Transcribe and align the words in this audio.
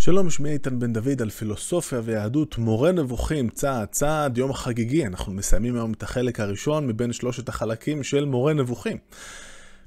שלום, 0.00 0.30
שמי 0.30 0.50
איתן 0.50 0.78
בן 0.78 0.92
דוד 0.92 1.22
על 1.22 1.30
פילוסופיה 1.30 2.00
ויהדות, 2.04 2.58
מורה 2.58 2.92
נבוכים, 2.92 3.48
צעד 3.48 3.88
צעד, 3.88 4.38
יום 4.38 4.52
חגיגי. 4.52 5.06
אנחנו 5.06 5.32
מסיימים 5.32 5.74
היום 5.76 5.92
את 5.92 6.02
החלק 6.02 6.40
הראשון 6.40 6.86
מבין 6.86 7.12
שלושת 7.12 7.48
החלקים 7.48 8.02
של 8.02 8.24
מורה 8.24 8.52
נבוכים. 8.52 8.96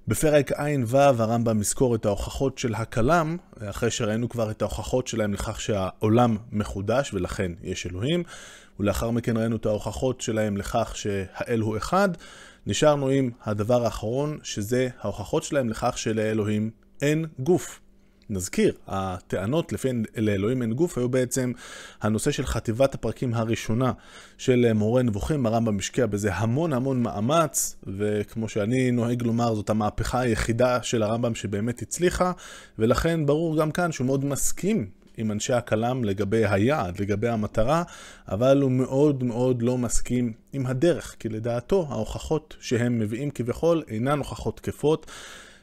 בפרק 0.08 0.52
ע"ו 0.52 0.98
הרמב"ם 0.98 1.62
יזכור 1.62 1.96
את 1.96 2.06
ההוכחות 2.06 2.58
של 2.58 2.76
הכלם, 2.76 3.38
אחרי 3.70 3.92
שראינו 3.92 4.30
כבר 4.30 4.52
את 4.52 4.62
ההוכחות 4.62 5.08
שלהם 5.08 5.34
לכך 5.34 5.62
שהעולם 5.62 6.38
מחודש 6.52 7.14
ולכן 7.14 7.52
יש 7.64 7.88
אלוהים, 7.88 8.24
ולאחר 8.80 9.12
מכן 9.12 9.38
ראינו 9.38 9.56
את 9.56 9.66
ההוכחות 9.66 10.22
שלהם 10.22 10.58
לכך 10.58 10.94
שהאל 10.96 11.60
הוא 11.60 11.78
אחד. 11.78 12.10
נשארנו 12.68 13.08
עם 13.08 13.30
הדבר 13.44 13.86
האחרון, 13.86 14.40
שזה 14.44 14.90
ההוכחות 15.02 15.44
שלהם 15.44 15.70
לכך 15.70 15.98
שלאלוהים 15.98 16.72
אין 17.02 17.26
גוף. 17.40 17.80
נזכיר, 18.32 18.74
הטענות 18.88 19.74
לפי 19.74 19.90
לאלוהים 20.18 20.62
אין 20.62 20.74
גוף 20.74 20.98
היו 20.98 21.10
בעצם 21.10 21.52
הנושא 22.02 22.32
של 22.32 22.46
חטיבת 22.46 22.96
הפרקים 22.96 23.34
הראשונה 23.34 23.92
של 24.38 24.74
מורה 24.74 25.02
נבוכים. 25.02 25.46
הרמב"ם 25.46 25.78
השקיע 25.78 26.06
בזה 26.06 26.34
המון 26.34 26.74
המון 26.74 27.04
מאמץ, 27.04 27.76
וכמו 27.98 28.50
שאני 28.50 28.92
נוהג 28.92 29.24
לומר, 29.24 29.56
זאת 29.56 29.70
המהפכה 29.70 30.20
היחידה 30.20 30.84
של 30.84 31.04
הרמב"ם 31.04 31.36
שבאמת 31.36 31.82
הצליחה, 31.82 32.32
ולכן 32.80 33.26
ברור 33.26 33.58
גם 33.58 33.72
כאן 33.72 33.92
שהוא 33.92 34.08
מאוד 34.08 34.26
מסכים 34.26 34.88
עם 35.18 35.32
אנשי 35.32 35.54
הכלם 35.54 36.04
לגבי 36.04 36.46
היעד, 36.46 37.02
לגבי 37.02 37.28
המטרה, 37.28 37.84
אבל 38.28 38.62
הוא 38.62 38.72
מאוד 38.72 39.24
מאוד 39.24 39.62
לא 39.62 39.78
מסכים 39.78 40.34
עם 40.54 40.66
הדרך, 40.66 41.16
כי 41.20 41.30
לדעתו 41.30 41.88
ההוכחות 41.90 42.56
שהם 42.60 43.00
מביאים 43.00 43.32
כביכול 43.32 43.84
אינן 43.88 44.18
הוכחות 44.18 44.58
תקפות. 44.58 45.12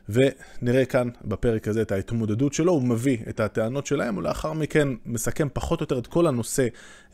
ונראה 0.09 0.85
כאן 0.85 1.09
בפרק 1.25 1.69
הזה 1.69 1.83
את 1.83 1.93
ההתמודדות 1.93 2.53
שלו, 2.53 2.73
הוא 2.73 2.83
מביא 2.83 3.19
את 3.29 3.41
הטענות 3.41 3.87
שלהם, 3.87 4.17
ולאחר 4.17 4.53
מכן 4.53 4.89
מסכם 5.07 5.49
פחות 5.53 5.81
או 5.81 5.85
יותר 5.85 5.99
את 5.99 6.07
כל 6.07 6.27
הנושא 6.27 6.67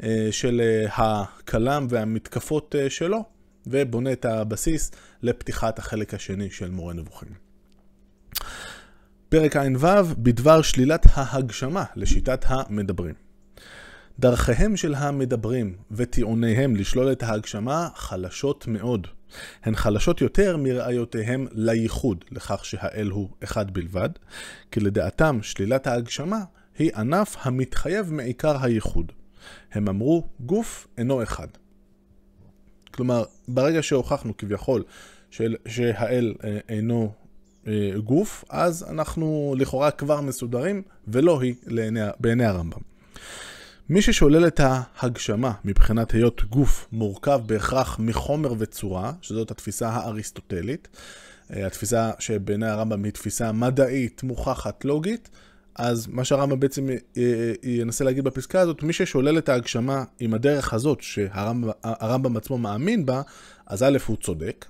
אה, 0.03 0.29
של 0.31 0.61
אה, 0.61 0.87
הכלם 0.97 1.87
והמתקפות 1.91 2.75
אה, 2.79 2.91
שלו, 2.91 3.25
ובונה 3.67 4.13
את 4.13 4.25
הבסיס 4.25 4.91
לפתיחת 5.23 5.79
החלק 5.79 6.15
השני 6.15 6.51
של 6.51 6.71
מורה 6.71 6.95
נבוכים. 6.95 7.29
פרק 9.29 9.57
ע"ו 9.57 10.05
בדבר 10.19 10.63
שלילת 10.63 11.07
ההגשמה 11.15 11.85
לשיטת 11.97 12.45
המדברים. 12.49 13.24
דרכיהם 14.19 14.77
של 14.77 14.95
המדברים 14.95 15.77
וטיעוניהם 15.91 16.77
לשלול 16.77 17.13
את 17.13 17.23
ההגשמה 17.23 17.89
חלשות 17.95 18.67
מאוד. 18.67 19.07
הן 19.63 19.77
חלשות 19.77 20.21
יותר 20.21 20.57
מראיותיהם 20.57 21.47
לייחוד, 21.53 22.25
לכך 22.31 22.65
שהאל 22.65 23.09
הוא 23.11 23.29
אחד 23.45 23.71
בלבד, 23.71 24.09
כי 24.71 24.81
לדעתם 24.81 25.39
שלילת 25.43 25.87
ההגשמה 25.87 26.41
היא 26.79 26.91
ענף 26.97 27.37
המתחייב 27.41 28.13
מעיקר 28.13 28.65
הייחוד. 28.65 29.13
הם 29.73 29.89
אמרו, 29.89 30.29
גוף 30.41 30.87
אינו 30.99 31.23
אחד. 31.23 31.49
כלומר, 32.91 33.25
ברגע 33.49 33.83
שהוכחנו 33.83 34.37
כביכול 34.37 34.83
של, 35.31 35.57
שהאל 35.67 36.35
אה, 36.45 36.59
אינו 36.69 37.13
אה, 37.67 37.91
גוף, 38.05 38.45
אז 38.49 38.87
אנחנו 38.91 39.55
לכאורה 39.59 39.91
כבר 39.91 40.21
מסודרים, 40.21 40.83
ולא 41.09 41.41
היא 41.41 41.55
לעיני, 41.67 42.01
בעיני 42.21 42.45
הרמב"ם. 42.45 42.94
מי 43.89 44.03
ששולל 44.03 44.47
את 44.47 44.61
ההגשמה 44.63 45.53
מבחינת 45.65 46.11
היות 46.11 46.45
גוף 46.45 46.89
מורכב 46.93 47.41
בהכרח 47.47 47.99
מחומר 47.99 48.53
וצורה, 48.59 49.13
שזאת 49.23 49.51
התפיסה 49.51 49.89
האריסטוטלית, 49.89 50.89
אה, 51.53 51.67
התפיסה 51.67 52.11
שבעיני 52.19 52.67
הרמב"ם 52.67 53.05
היא 53.05 53.13
תפיסה 53.13 53.53
מדעית, 53.53 54.23
מוכחת, 54.23 54.85
לוגית, 54.85 55.31
אז 55.75 56.07
מה 56.07 56.25
שהרמב"ם 56.25 56.61
בעצם 56.61 56.89
אה, 56.91 56.97
אה, 57.17 57.53
ינסה 57.63 58.05
להגיד 58.05 58.25
בפסקה 58.25 58.61
הזאת, 58.61 58.83
מי 58.83 58.93
ששולל 58.93 59.39
את 59.39 59.49
ההגשמה 59.49 60.05
עם 60.21 60.35
הדרך 60.35 60.75
הזאת 60.75 61.01
שהרמב"ם 61.01 62.37
עצמו 62.37 62.59
מאמין 62.59 63.07
בה, 63.07 63.23
אז 63.67 63.83
א' 63.83 63.99
הוא 64.07 64.17
צודק, 64.17 64.67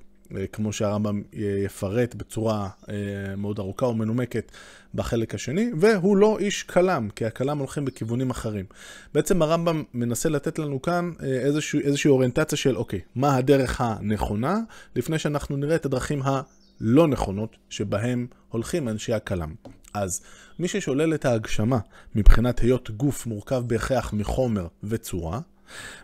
כמו 0.53 0.73
שהרמב"ם 0.73 1.23
יפרט 1.65 2.15
בצורה 2.15 2.69
אה, 2.89 2.95
מאוד 3.37 3.59
ארוכה 3.59 3.87
ומנומקת 3.87 4.53
בחלק 4.95 5.35
השני, 5.35 5.71
והוא 5.81 6.17
לא 6.17 6.39
איש 6.39 6.63
כלם, 6.63 7.09
כי 7.17 7.27
הכלם 7.27 7.59
הולכים 7.59 7.85
בכיוונים 7.85 8.31
אחרים. 8.31 8.65
בעצם 9.15 9.43
הרמב"ם 9.43 9.83
מנסה 9.95 10.29
לתת 10.29 10.59
לנו 10.59 10.83
כאן 10.83 11.13
אה, 11.23 11.27
איזושהי, 11.27 11.81
איזושהי 11.81 12.09
אוריינטציה 12.09 12.59
של, 12.59 12.77
אוקיי, 12.77 13.01
מה 13.15 13.37
הדרך 13.37 13.81
הנכונה, 13.81 14.59
לפני 14.97 15.19
שאנחנו 15.19 15.57
נראה 15.57 15.77
את 15.77 15.87
הדרכים 15.87 16.23
הלא 16.25 17.09
נכונות 17.09 17.57
שבהם 17.71 18.27
הולכים 18.49 18.89
אנשי 18.89 19.13
הכלם. 19.13 19.55
אז 19.95 20.21
מי 20.59 20.69
ששולל 20.69 21.15
את 21.15 21.25
ההגשמה 21.25 21.79
מבחינת 22.15 22.59
היות 22.59 22.91
גוף 22.91 23.27
מורכב 23.27 23.63
בהכרח 23.67 24.13
מחומר 24.13 24.67
וצורה, 24.85 25.41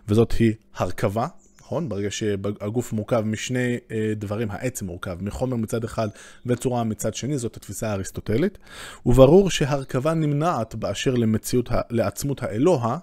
וזאת 0.07 0.31
היא 0.31 0.53
הרכבה, 0.75 1.27
נכון? 1.71 1.89
ברגע 1.89 2.11
שהגוף 2.11 2.93
מורכב 2.93 3.21
משני 3.25 3.77
אה, 3.91 4.13
דברים, 4.15 4.51
העצם 4.51 4.85
מורכב 4.85 5.17
מחומר 5.21 5.55
מצד 5.55 5.83
אחד 5.83 6.07
וצורה 6.45 6.83
מצד 6.83 7.13
שני, 7.13 7.37
זאת 7.37 7.57
התפיסה 7.57 7.89
האריסטוטלית. 7.89 8.57
וברור 9.05 9.49
שהרכבה 9.49 10.13
נמנעת 10.13 10.75
באשר 10.75 11.13
למציאות, 11.15 11.69
לעצמות 11.89 12.43
האלוה, 12.43 12.97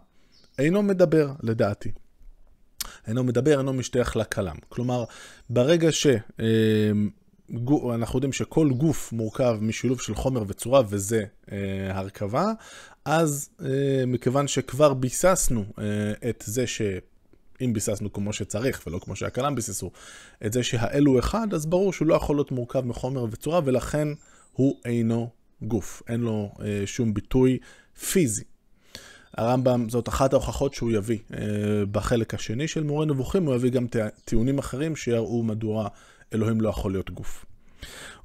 אינו 0.58 0.82
מדבר, 0.82 1.32
לדעתי. 1.42 1.92
אינו 3.06 3.24
מדבר, 3.24 3.58
אינו 3.58 3.72
משתייך 3.72 4.16
לכלם. 4.16 4.56
כלומר, 4.68 5.04
ברגע 5.50 5.92
ש... 5.92 6.06
אה, 6.40 6.90
אנחנו 7.94 8.16
יודעים 8.16 8.32
שכל 8.32 8.70
גוף 8.70 9.12
מורכב 9.12 9.58
משילוב 9.60 10.00
של 10.00 10.14
חומר 10.14 10.42
וצורה, 10.46 10.82
וזה 10.88 11.24
אה, 11.52 11.56
הרכבה, 11.90 12.52
אז 13.04 13.50
אה, 13.64 14.04
מכיוון 14.06 14.48
שכבר 14.48 14.94
ביססנו 14.94 15.64
אה, 15.78 16.30
את 16.30 16.44
זה 16.46 16.66
ש... 16.66 16.82
אם 17.60 17.72
ביססנו 17.72 18.12
כמו 18.12 18.32
שצריך 18.32 18.82
ולא 18.86 18.98
כמו 18.98 19.16
שהכלם 19.16 19.54
ביססו, 19.54 19.90
את 20.46 20.52
זה 20.52 20.62
שהאל 20.62 21.04
הוא 21.04 21.18
אחד, 21.18 21.54
אז 21.54 21.66
ברור 21.66 21.92
שהוא 21.92 22.08
לא 22.08 22.14
יכול 22.14 22.36
להיות 22.36 22.52
מורכב 22.52 22.80
מחומר 22.80 23.26
וצורה, 23.30 23.60
ולכן 23.64 24.08
הוא 24.52 24.76
אינו 24.84 25.30
גוף, 25.62 26.02
אין 26.08 26.20
לו 26.20 26.50
אה, 26.60 26.82
שום 26.86 27.14
ביטוי 27.14 27.58
פיזי. 28.10 28.44
הרמב"ם, 29.36 29.88
זאת 29.88 30.08
אחת 30.08 30.32
ההוכחות 30.32 30.74
שהוא 30.74 30.90
יביא 30.90 31.18
אה, 31.34 31.38
בחלק 31.90 32.34
השני 32.34 32.68
של 32.68 32.82
מורה 32.82 33.06
נבוכים, 33.06 33.46
הוא 33.46 33.54
יביא 33.54 33.70
גם 33.70 33.86
טיעונים 34.24 34.58
אחרים 34.58 34.96
שיראו 34.96 35.42
מדוע 35.42 35.88
אלוהים 36.34 36.60
לא 36.60 36.68
יכול 36.68 36.92
להיות 36.92 37.10
גוף. 37.10 37.44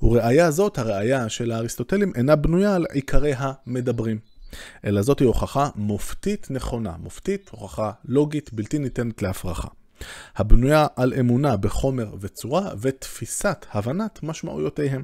וראיה 0.02 0.52
זאת, 0.52 0.78
הראיה 0.78 1.30
של 1.30 1.52
האריסטוטלים, 1.52 2.12
אינה 2.16 2.36
בנויה 2.36 2.76
על 2.76 2.86
עיקרי 2.92 3.34
המדברים. 3.38 4.20
אלא 4.86 5.02
זאת 5.02 5.20
היא 5.20 5.28
הוכחה 5.28 5.70
מופתית 5.76 6.48
נכונה, 6.50 6.94
מופתית, 7.00 7.50
הוכחה 7.50 7.92
לוגית, 8.06 8.54
בלתי 8.54 8.80
ניתנת 8.80 9.22
להפרחה. 9.22 9.68
הבנויה 10.36 10.88
על 10.96 11.14
אמונה 11.20 11.58
בחומר 11.58 12.16
וצורה 12.20 12.72
ותפיסת 12.82 13.66
הבנת 13.72 14.20
משמעויותיהם. 14.24 15.04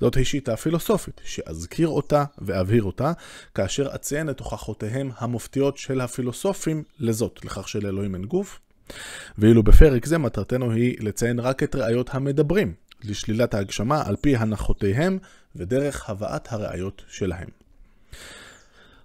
זאת 0.00 0.14
היא 0.14 0.24
שיטה 0.24 0.56
פילוסופית, 0.56 1.20
שאזכיר 1.24 1.88
אותה 1.88 2.24
ואבהיר 2.38 2.82
אותה, 2.82 3.12
כאשר 3.54 3.94
אציין 3.94 4.30
את 4.30 4.40
הוכחותיהם 4.40 5.10
המופתיות 5.18 5.76
של 5.76 6.00
הפילוסופים 6.00 6.82
לזאת, 6.98 7.44
לכך 7.44 7.68
שלאלוהים 7.68 8.14
אין 8.14 8.24
גוף. 8.24 8.60
ואילו 9.38 9.62
בפרק 9.62 10.06
זה 10.06 10.18
מטרתנו 10.18 10.70
היא 10.70 10.96
לציין 11.00 11.40
רק 11.40 11.62
את 11.62 11.74
ראיות 11.74 12.14
המדברים, 12.14 12.74
לשלילת 13.04 13.54
ההגשמה 13.54 14.02
על 14.06 14.16
פי 14.16 14.36
הנחותיהם 14.36 15.18
ודרך 15.56 16.10
הבאת 16.10 16.52
הראיות 16.52 17.02
שלהם. 17.08 17.48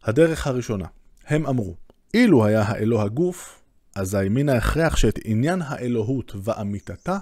הדרך 0.05 0.47
הראשונה, 0.47 0.85
הם 1.27 1.47
אמרו, 1.47 1.75
אילו 2.13 2.45
היה 2.45 2.61
האלוה 2.61 3.03
הגוף, 3.03 3.61
אזי 3.95 4.29
מן 4.29 4.49
ההכרח 4.49 4.95
שאת 4.95 5.19
עניין 5.23 5.61
האלוהות 5.61 6.35
ואמיתתה 6.43 7.17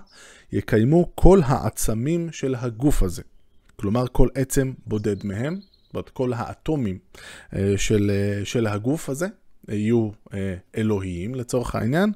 יקיימו 0.52 1.12
כל 1.16 1.40
העצמים 1.46 2.32
של 2.32 2.56
הגוף 2.56 3.04
הזה. 3.04 3.22
כלומר, 3.76 4.06
כל 4.12 4.28
עצם 4.36 4.74
בודד 4.86 5.26
מהם, 5.26 5.60
זאת 5.94 6.10
כל 6.10 6.34
האטומים 6.34 6.98
אה, 7.56 7.74
של, 7.78 8.12
אה, 8.14 8.46
של 8.46 8.68
הגוף 8.68 9.10
הזה 9.10 9.28
יהיו 9.68 10.10
אה, 10.34 10.56
אלוהיים 10.78 11.36
לצורך 11.36 11.76
העניין, 11.76 12.12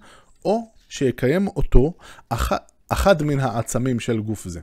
או 0.45 0.71
שיקיים 0.89 1.47
אותו 1.47 1.93
אחד, 2.29 2.57
אחד 2.89 3.23
מן 3.23 3.39
העצמים 3.39 3.99
של 3.99 4.19
גוף 4.19 4.47
זה. 4.47 4.59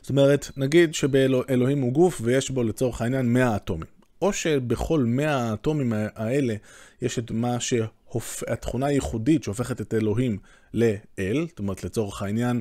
זאת 0.00 0.10
אומרת, 0.10 0.50
נגיד 0.56 0.94
שבאלוהים 0.94 1.80
הוא 1.80 1.92
גוף 1.92 2.20
ויש 2.24 2.50
בו 2.50 2.62
לצורך 2.62 3.02
העניין 3.02 3.32
100 3.32 3.56
אטומים. 3.56 4.01
או 4.22 4.32
שבכל 4.32 5.04
100 5.06 5.36
האטומים 5.36 5.92
האלה 6.14 6.54
יש 7.02 7.18
את 7.18 7.30
מה 7.30 7.56
שהתכונה 7.60 8.86
הייחודית 8.86 9.44
שהופכת 9.44 9.80
את 9.80 9.94
אלוהים 9.94 10.38
לאל, 10.74 11.46
זאת 11.48 11.58
אומרת 11.58 11.84
לצורך 11.84 12.22
העניין, 12.22 12.60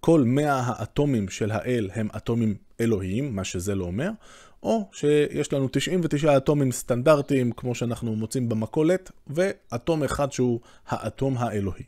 כל 0.00 0.22
100 0.26 0.62
האטומים 0.66 1.28
של 1.28 1.50
האל 1.50 1.90
הם 1.94 2.08
אטומים 2.16 2.54
אלוהיים, 2.80 3.36
מה 3.36 3.44
שזה 3.44 3.74
לא 3.74 3.84
אומר, 3.84 4.10
או 4.62 4.88
שיש 4.92 5.52
לנו 5.52 5.68
99 5.72 6.36
אטומים 6.36 6.72
סטנדרטיים, 6.72 7.52
כמו 7.52 7.74
שאנחנו 7.74 8.16
מוצאים 8.16 8.48
במכולת, 8.48 9.10
ואטום 9.26 10.02
אחד 10.02 10.32
שהוא 10.32 10.60
האטום 10.86 11.36
האלוהי. 11.38 11.82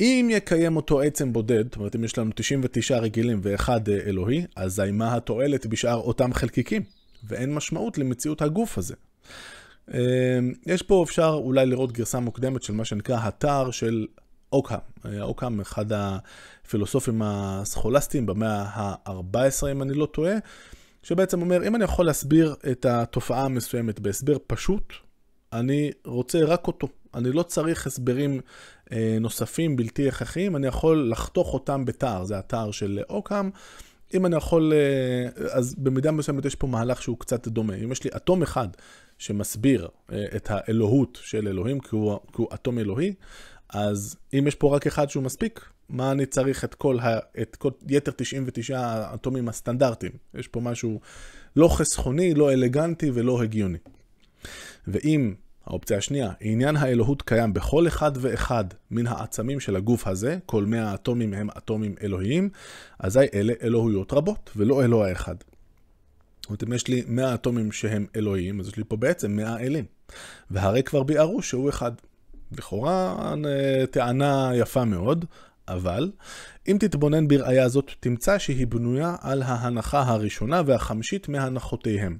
אם 0.00 0.28
יקיים 0.30 0.76
אותו 0.76 1.00
עצם 1.00 1.32
בודד, 1.32 1.64
זאת 1.64 1.76
אומרת 1.76 1.96
אם 1.96 2.04
יש 2.04 2.18
לנו 2.18 2.30
99 2.34 2.98
רגילים 2.98 3.40
ואחד 3.42 3.88
אלוהי, 3.88 4.46
אזי 4.56 4.90
מה 4.92 5.16
התועלת 5.16 5.66
בשאר 5.66 5.96
אותם 5.96 6.34
חלקיקים? 6.34 7.01
ואין 7.24 7.54
משמעות 7.54 7.98
למציאות 7.98 8.42
הגוף 8.42 8.78
הזה. 8.78 8.94
יש 10.66 10.82
פה 10.82 11.04
אפשר 11.04 11.40
אולי 11.44 11.66
לראות 11.66 11.92
גרסה 11.92 12.20
מוקדמת 12.20 12.62
של 12.62 12.72
מה 12.72 12.84
שנקרא 12.84 13.18
התער 13.22 13.70
של 13.70 14.06
אוקהאם. 14.52 14.80
אוקהאם, 15.20 15.60
אחד 15.60 15.86
הפילוסופים 15.92 17.22
הסכולסטיים 17.24 18.26
במאה 18.26 18.62
ה-14, 18.62 19.70
אם 19.72 19.82
אני 19.82 19.94
לא 19.94 20.06
טועה, 20.06 20.34
שבעצם 21.02 21.40
אומר, 21.40 21.66
אם 21.66 21.76
אני 21.76 21.84
יכול 21.84 22.06
להסביר 22.06 22.54
את 22.70 22.86
התופעה 22.86 23.44
המסוימת 23.44 24.00
בהסבר 24.00 24.36
פשוט, 24.46 24.92
אני 25.52 25.90
רוצה 26.04 26.44
רק 26.44 26.66
אותו. 26.66 26.88
אני 27.14 27.32
לא 27.32 27.42
צריך 27.42 27.86
הסברים 27.86 28.40
אה, 28.92 29.16
נוספים 29.20 29.76
בלתי 29.76 30.08
הכרחיים, 30.08 30.56
אני 30.56 30.66
יכול 30.66 31.10
לחתוך 31.10 31.54
אותם 31.54 31.84
בתער, 31.84 32.24
זה 32.24 32.38
התער 32.38 32.70
של 32.70 33.00
אוקהאם. 33.10 33.50
אם 34.14 34.26
אני 34.26 34.36
יכול, 34.36 34.72
אה, 34.72 35.44
אז 35.52 35.74
במידה 35.74 36.10
מסוימת 36.10 36.44
יש 36.44 36.54
פה 36.54 36.66
מהלך 36.66 37.02
שהוא 37.02 37.18
קצת 37.18 37.48
דומה. 37.48 37.74
אם 37.74 37.92
יש 37.92 38.04
לי 38.04 38.10
אטום 38.16 38.42
אחד 38.42 38.68
שמסביר 39.18 39.88
אה, 40.12 40.24
את 40.36 40.48
האלוהות 40.50 41.18
של 41.22 41.48
אלוהים, 41.48 41.80
כי 41.80 41.88
הוא, 41.90 42.18
כי 42.26 42.36
הוא 42.36 42.48
אטום 42.54 42.78
אלוהי, 42.78 43.14
אז 43.68 44.16
אם 44.38 44.44
יש 44.46 44.54
פה 44.54 44.76
רק 44.76 44.86
אחד 44.86 45.10
שהוא 45.10 45.22
מספיק, 45.22 45.64
מה 45.88 46.10
אני 46.10 46.26
צריך 46.26 46.64
את 46.64 46.74
כל, 46.74 46.98
ה, 46.98 47.18
את 47.42 47.56
כל 47.56 47.70
יתר 47.88 48.12
99 48.16 48.78
האטומים 48.78 49.48
הסטנדרטיים? 49.48 50.12
יש 50.34 50.48
פה 50.48 50.60
משהו 50.60 51.00
לא 51.56 51.68
חסכוני, 51.68 52.34
לא 52.34 52.52
אלגנטי 52.52 53.10
ולא 53.14 53.42
הגיוני. 53.42 53.78
ואם, 54.86 55.34
האופציה 55.66 55.98
השנייה, 55.98 56.30
עניין 56.40 56.76
האלוהות 56.76 57.22
קיים 57.22 57.52
בכל 57.52 57.86
אחד 57.86 58.12
ואחד 58.14 58.64
מן 58.90 59.06
העצמים 59.06 59.60
של 59.60 59.76
הגוף 59.76 60.06
הזה, 60.06 60.38
כל 60.46 60.64
100 60.64 60.90
האטומים 60.90 61.34
הם 61.34 61.48
אטומים 61.58 61.94
אלוהיים, 62.02 62.48
אזי 62.98 63.26
אלה 63.34 63.52
אלוהויות 63.62 64.12
רבות, 64.12 64.50
ולא 64.56 64.84
אלוה 64.84 65.12
אחד. 65.12 65.34
זאת 66.40 66.48
אומרת, 66.48 66.62
אם 66.62 66.72
יש 66.72 66.88
לי 66.88 67.02
100 67.06 67.34
אטומים 67.34 67.72
שהם 67.72 68.06
אלוהים, 68.16 68.60
אז 68.60 68.68
יש 68.68 68.76
לי 68.76 68.84
פה 68.88 68.96
בעצם 68.96 69.36
100 69.36 69.58
אלים. 69.58 69.84
והרי 70.50 70.82
כבר 70.82 71.02
ביארו 71.02 71.42
שהוא 71.42 71.68
אחד. 71.68 71.92
לכאורה 72.58 73.16
אה, 73.46 73.86
טענה 73.86 74.50
יפה 74.54 74.84
מאוד, 74.84 75.24
אבל 75.68 76.10
אם 76.68 76.76
תתבונן 76.80 77.28
בראייה 77.28 77.64
הזאת, 77.64 77.90
תמצא 78.00 78.38
שהיא 78.38 78.66
בנויה 78.66 79.16
על 79.20 79.42
ההנחה 79.42 80.02
הראשונה 80.02 80.62
והחמישית 80.66 81.28
מהנחותיהם. 81.28 82.18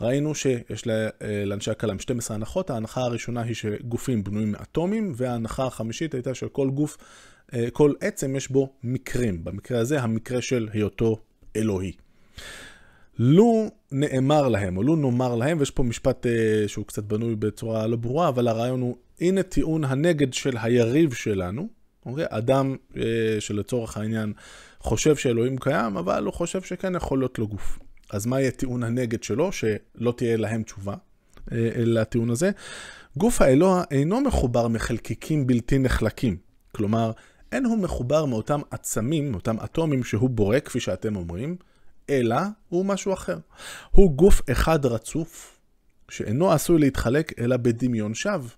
ראינו 0.00 0.34
שיש 0.34 0.88
אה, 0.88 1.44
לאנשי 1.44 1.70
הכלם 1.70 1.98
12 1.98 2.36
הנחות, 2.36 2.70
ההנחה 2.70 3.00
הראשונה 3.00 3.42
היא 3.42 3.54
שגופים 3.54 4.24
בנויים 4.24 4.52
מאטומים, 4.52 5.12
וההנחה 5.16 5.66
החמישית 5.66 6.14
הייתה 6.14 6.34
שכל 6.34 6.70
גוף, 6.70 6.96
אה, 7.54 7.70
כל 7.72 7.92
עצם 8.00 8.36
יש 8.36 8.48
בו 8.50 8.72
מקרים. 8.82 9.44
במקרה 9.44 9.80
הזה, 9.80 10.02
המקרה 10.02 10.42
של 10.42 10.68
היותו 10.72 11.20
אלוהי. 11.56 11.92
לו 13.18 13.70
נאמר 13.92 14.48
להם, 14.48 14.76
או 14.76 14.82
לו 14.82 14.96
נאמר 14.96 15.34
להם, 15.34 15.58
ויש 15.58 15.70
פה 15.70 15.82
משפט 15.82 16.26
אה, 16.26 16.64
שהוא 16.66 16.86
קצת 16.86 17.04
בנוי 17.04 17.36
בצורה 17.36 17.86
לא 17.86 17.96
ברורה, 17.96 18.28
אבל 18.28 18.48
הרעיון 18.48 18.80
הוא, 18.80 18.96
הנה 19.20 19.42
טיעון 19.42 19.84
הנגד 19.84 20.32
של 20.34 20.56
היריב 20.62 21.14
שלנו, 21.14 21.68
אוקיי? 22.06 22.24
אדם 22.28 22.76
שלצורך 23.40 23.96
העניין 23.96 24.32
חושב 24.78 25.16
שאלוהים 25.16 25.58
קיים, 25.58 25.96
אבל 25.96 26.24
הוא 26.24 26.32
חושב 26.32 26.62
שכן 26.62 26.94
יכול 26.94 27.18
להיות 27.18 27.38
לו 27.38 27.48
גוף. 27.48 27.78
אז 28.10 28.26
מה 28.26 28.40
יהיה 28.40 28.50
טיעון 28.50 28.82
הנגד 28.82 29.22
שלו, 29.22 29.52
שלא 29.52 30.14
תהיה 30.16 30.36
להם 30.36 30.62
תשובה 30.62 30.94
אה, 31.52 31.70
לטיעון 31.76 32.30
הזה? 32.30 32.50
גוף 33.16 33.42
האלוה 33.42 33.84
אינו 33.90 34.20
מחובר 34.20 34.68
מחלקיקים 34.68 35.46
בלתי 35.46 35.78
נחלקים. 35.78 36.36
כלומר, 36.74 37.12
אין 37.52 37.64
הוא 37.64 37.78
מחובר 37.78 38.24
מאותם 38.24 38.60
עצמים, 38.70 39.32
מאותם 39.32 39.60
אטומים 39.60 40.04
שהוא 40.04 40.30
בורא, 40.30 40.58
כפי 40.60 40.80
שאתם 40.80 41.16
אומרים, 41.16 41.56
אלא 42.10 42.36
הוא 42.68 42.84
משהו 42.84 43.12
אחר. 43.12 43.38
הוא 43.90 44.12
גוף 44.16 44.40
אחד 44.50 44.86
רצוף, 44.86 45.58
שאינו 46.08 46.52
עשוי 46.52 46.78
להתחלק 46.78 47.32
אלא 47.38 47.56
בדמיון 47.56 48.14
שווא. 48.14 48.48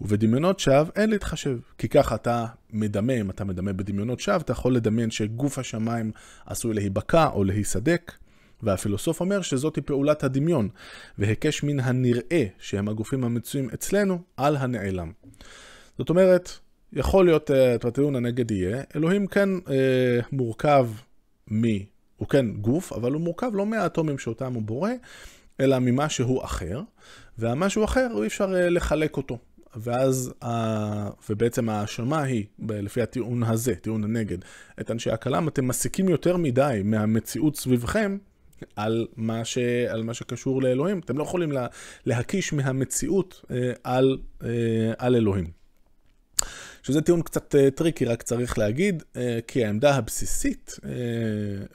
ובדמיונות 0.00 0.60
שווא 0.60 0.90
אין 0.96 1.10
להתחשב, 1.10 1.58
כי 1.78 1.88
ככה 1.88 2.14
אתה 2.14 2.46
מדמה, 2.72 3.12
אם 3.12 3.30
אתה 3.30 3.44
מדמה 3.44 3.72
בדמיונות 3.72 4.20
שווא, 4.20 4.36
אתה 4.36 4.52
יכול 4.52 4.74
לדמיין 4.74 5.10
שגוף 5.10 5.58
השמיים 5.58 6.12
עשוי 6.46 6.74
להיבקע 6.74 7.26
או 7.26 7.44
להיסדק, 7.44 8.12
והפילוסוף 8.62 9.20
אומר 9.20 9.42
שזאתי 9.42 9.80
פעולת 9.80 10.24
הדמיון, 10.24 10.68
והיקש 11.18 11.62
מן 11.62 11.80
הנראה 11.80 12.46
שהם 12.58 12.88
הגופים 12.88 13.24
המצויים 13.24 13.70
אצלנו 13.74 14.18
על 14.36 14.56
הנעלם. 14.56 15.12
זאת 15.98 16.10
אומרת, 16.10 16.50
יכול 16.92 17.24
להיות, 17.24 17.50
את 17.50 17.84
הטיעון 17.84 18.16
הנגד 18.16 18.50
יהיה, 18.50 18.82
אלוהים 18.96 19.26
כן 19.26 19.48
אה, 19.70 20.20
מורכב 20.32 20.88
מ... 21.52 21.64
הוא 22.16 22.28
כן 22.28 22.46
גוף, 22.50 22.92
אבל 22.92 23.12
הוא 23.12 23.20
מורכב 23.20 23.50
לא 23.54 23.66
מהאטומים 23.66 24.18
שאותם 24.18 24.54
הוא 24.54 24.62
בורא, 24.62 24.90
אלא 25.60 25.78
ממשהו 25.78 26.44
אחר, 26.44 26.80
והמשהו 27.38 27.84
אחר, 27.84 28.08
אי 28.22 28.26
אפשר 28.26 28.54
אה, 28.54 28.70
לחלק 28.70 29.16
אותו. 29.16 29.38
ואז, 29.76 30.32
ובעצם 31.28 31.68
ההאשמה 31.68 32.22
היא, 32.22 32.44
לפי 32.68 33.02
הטיעון 33.02 33.42
הזה, 33.42 33.74
טיעון 33.74 34.04
הנגד, 34.04 34.38
את 34.80 34.90
אנשי 34.90 35.10
הכלם, 35.10 35.48
אתם 35.48 35.68
מסיקים 35.68 36.08
יותר 36.08 36.36
מדי 36.36 36.80
מהמציאות 36.84 37.56
סביבכם 37.56 38.18
על 38.76 39.06
מה, 39.16 39.44
ש, 39.44 39.58
על 39.88 40.02
מה 40.02 40.14
שקשור 40.14 40.62
לאלוהים. 40.62 40.98
אתם 40.98 41.18
לא 41.18 41.22
יכולים 41.22 41.52
לה, 41.52 41.66
להקיש 42.06 42.52
מהמציאות 42.52 43.44
אה, 43.50 43.72
על, 43.84 44.18
אה, 44.42 44.48
על 44.98 45.16
אלוהים. 45.16 45.50
שזה 46.82 47.00
טיעון 47.00 47.22
קצת 47.22 47.54
טריקי, 47.74 48.04
רק 48.04 48.22
צריך 48.22 48.58
להגיד, 48.58 49.02
כי 49.46 49.64
העמדה 49.64 49.94
הבסיסית 49.94 50.76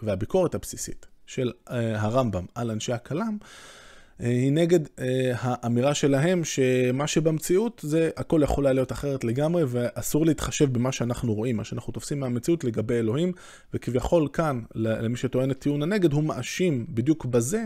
והביקורת 0.01 0.55
הבסיסית 0.55 1.05
של 1.25 1.51
הרמב"ם 1.67 2.45
על 2.55 2.71
אנשי 2.71 2.93
הכלאם, 2.94 3.38
אה, 3.41 3.47
היא 4.19 4.51
נגד 4.51 4.79
אה, 5.00 5.31
האמירה 5.39 5.94
שלהם 5.94 6.44
שמה 6.44 7.07
שבמציאות 7.07 7.81
זה 7.83 8.09
הכל 8.17 8.41
יכול 8.44 8.65
היה 8.65 8.73
להיות 8.73 8.91
אחרת 8.91 9.23
לגמרי 9.23 9.63
ואסור 9.67 10.25
להתחשב 10.25 10.73
במה 10.73 10.91
שאנחנו 10.91 11.33
רואים, 11.33 11.57
מה 11.57 11.63
שאנחנו 11.63 11.94
תופסים 11.94 12.19
מהמציאות 12.19 12.63
לגבי 12.63 12.94
אלוהים 12.94 13.31
וכביכול 13.73 14.27
כאן, 14.33 14.62
למי 14.75 15.17
שטוען 15.17 15.51
את 15.51 15.59
טיעון 15.59 15.83
הנגד, 15.83 16.13
הוא 16.13 16.23
מאשים 16.23 16.85
בדיוק 16.89 17.25
בזה 17.25 17.65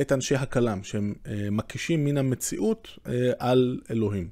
את 0.00 0.12
אנשי 0.12 0.34
הכלאם 0.34 0.82
שהם 0.82 1.14
אה, 1.26 1.48
מקישים 1.50 2.04
מן 2.04 2.16
המציאות 2.16 2.98
על 3.38 3.80
אלוהים. 3.90 4.28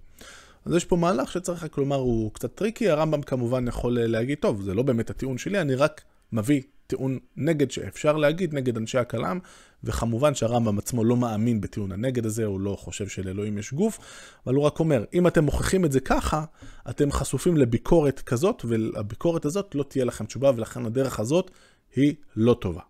אז 0.65 0.75
יש 0.75 0.85
פה 0.85 0.97
מהלך 0.97 1.33
שצריך 1.33 1.65
רק 1.65 1.79
לומר 1.79 1.97
הוא 1.97 2.33
קצת 2.33 2.55
טריקי, 2.55 2.89
הרמב"ם 2.89 3.23
כמובן 3.23 3.69
יכול 3.69 3.99
להגיד, 4.01 4.39
טוב, 4.39 4.63
זה 4.63 4.75
לא 4.75 4.83
באמת 4.83 5.11
הטיעון 5.11 5.39
שלי, 5.39 5.61
אני 5.61 5.75
רק 5.75 6.03
מביא 6.33 6.63
טיעון 6.87 7.19
נגד 7.37 7.71
שאפשר 7.71 8.17
להגיד 8.17 8.55
נגד 8.55 8.77
אנשי 8.77 8.99
הכלאם, 8.99 9.39
וכמובן 9.85 10.35
שהרמב"ם 10.35 10.79
עצמו 10.79 11.05
לא 11.05 11.17
מאמין 11.17 11.61
בטיעון 11.61 11.93
הנגד 11.93 12.27
הזה, 12.27 12.45
הוא 12.45 12.61
לא 12.61 12.77
חושב 12.77 13.09
שלאלוהים 13.09 13.59
יש 13.59 13.73
גוף, 13.73 13.99
אבל 14.47 14.55
הוא 14.55 14.65
רק 14.65 14.81
אומר, 14.81 15.05
אם 15.15 15.27
אתם 15.27 15.45
מוכיחים 15.45 15.85
את 15.85 15.93
זה 15.93 16.01
ככה, 16.01 16.45
אתם 16.91 17.13
חשופים 17.13 17.57
לביקורת 17.57 18.21
כזאת, 18.21 18.65
והביקורת 18.65 19.45
הזאת 19.45 19.75
לא 19.75 19.83
תהיה 19.83 20.05
לכם 20.05 20.25
תשובה, 20.25 20.51
ולכן 20.57 20.87
הדרך 20.87 21.21
הזאת 21.21 21.51
היא 21.97 22.15
לא 22.37 22.57
טובה. 22.61 22.81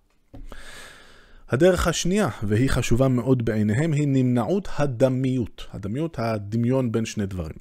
הדרך 1.48 1.86
השנייה, 1.86 2.28
והיא 2.42 2.70
חשובה 2.70 3.08
מאוד 3.08 3.44
בעיניהם, 3.44 3.92
היא 3.92 4.08
נמנעות 4.08 4.68
הדמיות. 4.78 5.66
הדמיות, 5.72 6.18
הדמיון 6.18 6.92
בין 6.92 7.04
שני 7.04 7.26
דברים. 7.26 7.56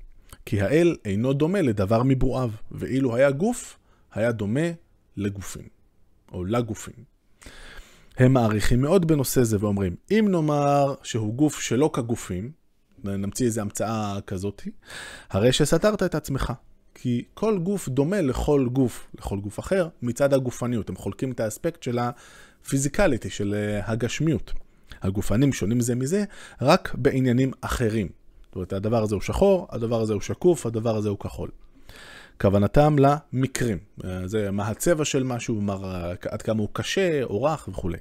כי 0.45 0.61
האל 0.61 0.95
אינו 1.05 1.33
דומה 1.33 1.61
לדבר 1.61 2.03
מברואיו, 2.05 2.51
ואילו 2.71 3.15
היה 3.15 3.31
גוף, 3.31 3.77
היה 4.13 4.31
דומה 4.31 4.71
לגופים, 5.17 5.67
או 6.31 6.45
לגופים. 6.45 7.03
הם 8.17 8.33
מעריכים 8.33 8.81
מאוד 8.81 9.07
בנושא 9.07 9.43
זה 9.43 9.57
ואומרים, 9.59 9.95
אם 10.11 10.27
נאמר 10.31 10.93
שהוא 11.03 11.33
גוף 11.33 11.59
שלא 11.59 11.89
כגופים, 11.93 12.51
נמציא 13.03 13.45
איזו 13.45 13.61
המצאה 13.61 14.21
כזאתי, 14.27 14.71
הרי 15.29 15.51
שסתרת 15.53 16.03
את 16.03 16.15
עצמך. 16.15 16.53
כי 16.95 17.23
כל 17.33 17.59
גוף 17.59 17.89
דומה 17.89 18.21
לכל 18.21 18.67
גוף, 18.71 19.07
לכל 19.17 19.39
גוף 19.39 19.59
אחר, 19.59 19.87
מצד 20.01 20.33
הגופניות. 20.33 20.89
הם 20.89 20.95
חולקים 20.95 21.31
את 21.31 21.39
האספקט 21.39 21.83
של 21.83 21.99
הפיזיקליטי, 21.99 23.29
של 23.29 23.53
אה, 23.53 23.91
הגשמיות. 23.91 24.53
הגופנים 25.01 25.53
שונים 25.53 25.79
זה 25.79 25.95
מזה, 25.95 26.23
רק 26.61 26.95
בעניינים 26.95 27.51
אחרים. 27.61 28.09
זאת 28.45 28.55
אומרת, 28.55 28.73
הדבר 28.73 29.03
הזה 29.03 29.15
הוא 29.15 29.21
שחור, 29.21 29.67
הדבר 29.69 30.01
הזה 30.01 30.13
הוא 30.13 30.21
שקוף, 30.21 30.65
הדבר 30.65 30.95
הזה 30.95 31.09
הוא 31.09 31.17
כחול. 31.17 31.49
כוונתם 32.41 32.95
למקרים. 32.99 33.77
זה 34.25 34.51
מה 34.51 34.67
הצבע 34.67 35.05
של 35.05 35.23
משהו, 35.23 35.61
מה, 35.61 35.75
עד 36.29 36.41
כמה 36.41 36.59
הוא 36.59 36.69
קשה 36.73 37.23
או 37.23 37.43
רך 37.43 37.67
וכולי. 37.67 37.97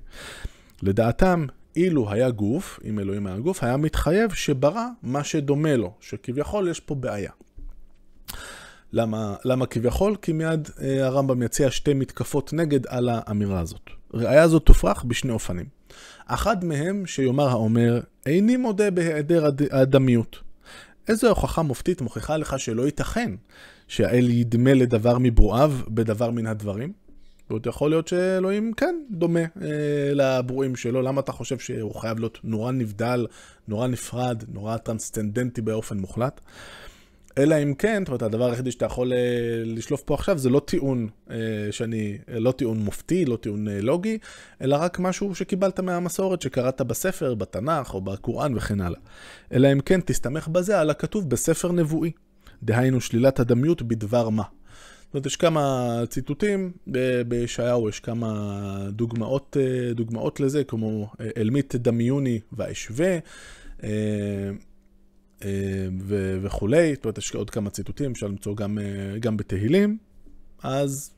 לדעתם, 0.82 1.46
אילו 1.76 2.10
היה 2.12 2.30
גוף, 2.30 2.80
אם 2.84 2.98
אלוהים 2.98 3.26
היה 3.26 3.38
גוף, 3.38 3.64
היה 3.64 3.76
מתחייב 3.76 4.32
שברא 4.32 4.86
מה 5.02 5.24
שדומה 5.24 5.76
לו, 5.76 5.94
שכביכול 6.00 6.68
יש 6.68 6.80
פה 6.80 6.94
בעיה. 6.94 7.30
למה, 8.92 9.34
למה 9.44 9.66
כביכול? 9.66 10.16
כי 10.22 10.32
מיד 10.32 10.68
אה, 10.82 11.06
הרמב"ם 11.06 11.42
יציע 11.42 11.70
שתי 11.70 11.94
מתקפות 11.94 12.52
נגד 12.52 12.86
על 12.86 13.08
האמירה 13.12 13.60
הזאת. 13.60 13.90
ראיה 14.14 14.48
זאת 14.48 14.62
תופרך 14.62 15.04
בשני 15.04 15.32
אופנים. 15.32 15.66
אחד 16.26 16.64
מהם 16.64 17.06
שיאמר 17.06 17.48
האומר, 17.48 18.00
איני 18.26 18.56
מודה 18.56 18.90
בהיעדר 18.90 19.50
הדמיות. 19.70 20.38
איזו 21.08 21.28
הוכחה 21.28 21.62
מופתית 21.62 22.00
מוכיחה 22.00 22.36
לך 22.36 22.58
שלא 22.58 22.82
ייתכן 22.82 23.30
שהאל 23.90 24.30
ידמה 24.30 24.74
לדבר 24.74 25.16
מברואיו 25.20 25.72
בדבר 25.88 26.30
מן 26.30 26.46
הדברים? 26.46 26.92
זאת 27.48 27.66
יכול 27.66 27.90
להיות 27.90 28.08
שאלוהים 28.08 28.72
כן 28.72 28.94
דומה 29.10 29.40
אה, 29.40 29.46
לברואים 30.14 30.76
שלו, 30.76 31.02
למה 31.02 31.20
אתה 31.20 31.32
חושב 31.32 31.58
שהוא 31.58 31.94
חייב 31.94 32.18
להיות 32.18 32.38
נורא 32.44 32.72
נבדל, 32.72 33.26
נורא 33.68 33.86
נפרד, 33.86 34.44
נורא 34.48 34.76
טרנסצנדנטי 34.76 35.60
באופן 35.60 35.98
מוחלט? 35.98 36.40
אלא 37.38 37.62
אם 37.62 37.74
כן, 37.74 38.02
זאת 38.02 38.08
אומרת, 38.08 38.22
הדבר 38.22 38.50
היחידי 38.50 38.70
שאתה 38.70 38.86
יכול 38.86 39.12
אה, 39.12 39.18
לשלוף 39.64 40.02
פה 40.02 40.14
עכשיו 40.14 40.38
זה 40.38 40.50
לא 40.50 40.60
טיעון 40.60 41.08
אה, 41.30 41.36
שאני, 41.70 42.18
לא 42.28 42.52
טיעון 42.52 42.78
מופתי, 42.78 43.24
לא 43.24 43.36
טיעון 43.36 43.68
אה, 43.68 43.80
לוגי, 43.80 44.18
אלא 44.62 44.76
רק 44.80 44.98
משהו 44.98 45.34
שקיבלת 45.34 45.80
מהמסורת 45.80 46.42
שקראת 46.42 46.80
בספר, 46.80 47.34
בתנ"ך 47.34 47.94
או 47.94 48.00
בקוראן 48.00 48.56
וכן 48.56 48.80
הלאה. 48.80 49.00
אלא 49.52 49.72
אם 49.72 49.80
כן, 49.80 50.00
תסתמך 50.00 50.48
בזה 50.48 50.80
על 50.80 50.90
הכתוב 50.90 51.30
בספר 51.30 51.72
נבואי. 51.72 52.10
דהיינו 52.62 53.00
שלילת 53.00 53.40
הדמיות 53.40 53.82
בדבר 53.82 54.28
מה. 54.28 54.42
זאת 54.42 55.14
אומרת, 55.14 55.26
יש 55.26 55.36
כמה 55.36 55.94
ציטוטים, 56.08 56.72
בישעיהו 57.28 57.88
יש 57.88 58.00
כמה 58.00 58.88
דוגמאות, 58.90 59.56
דוגמאות 59.94 60.40
לזה, 60.40 60.64
כמו 60.64 61.12
אל 61.36 61.50
מי 61.50 61.62
תדמיוני 61.62 62.40
ואשווה. 62.52 63.18
ו- 66.00 66.38
וכולי, 66.42 66.94
זאת 66.94 67.04
אומרת, 67.04 67.18
יש 67.18 67.34
עוד 67.34 67.50
כמה 67.50 67.70
ציטוטים, 67.70 68.12
אפשר 68.12 68.26
למצוא 68.26 68.56
גם, 68.56 68.78
גם 69.20 69.36
בתהילים, 69.36 69.98
אז 70.62 71.10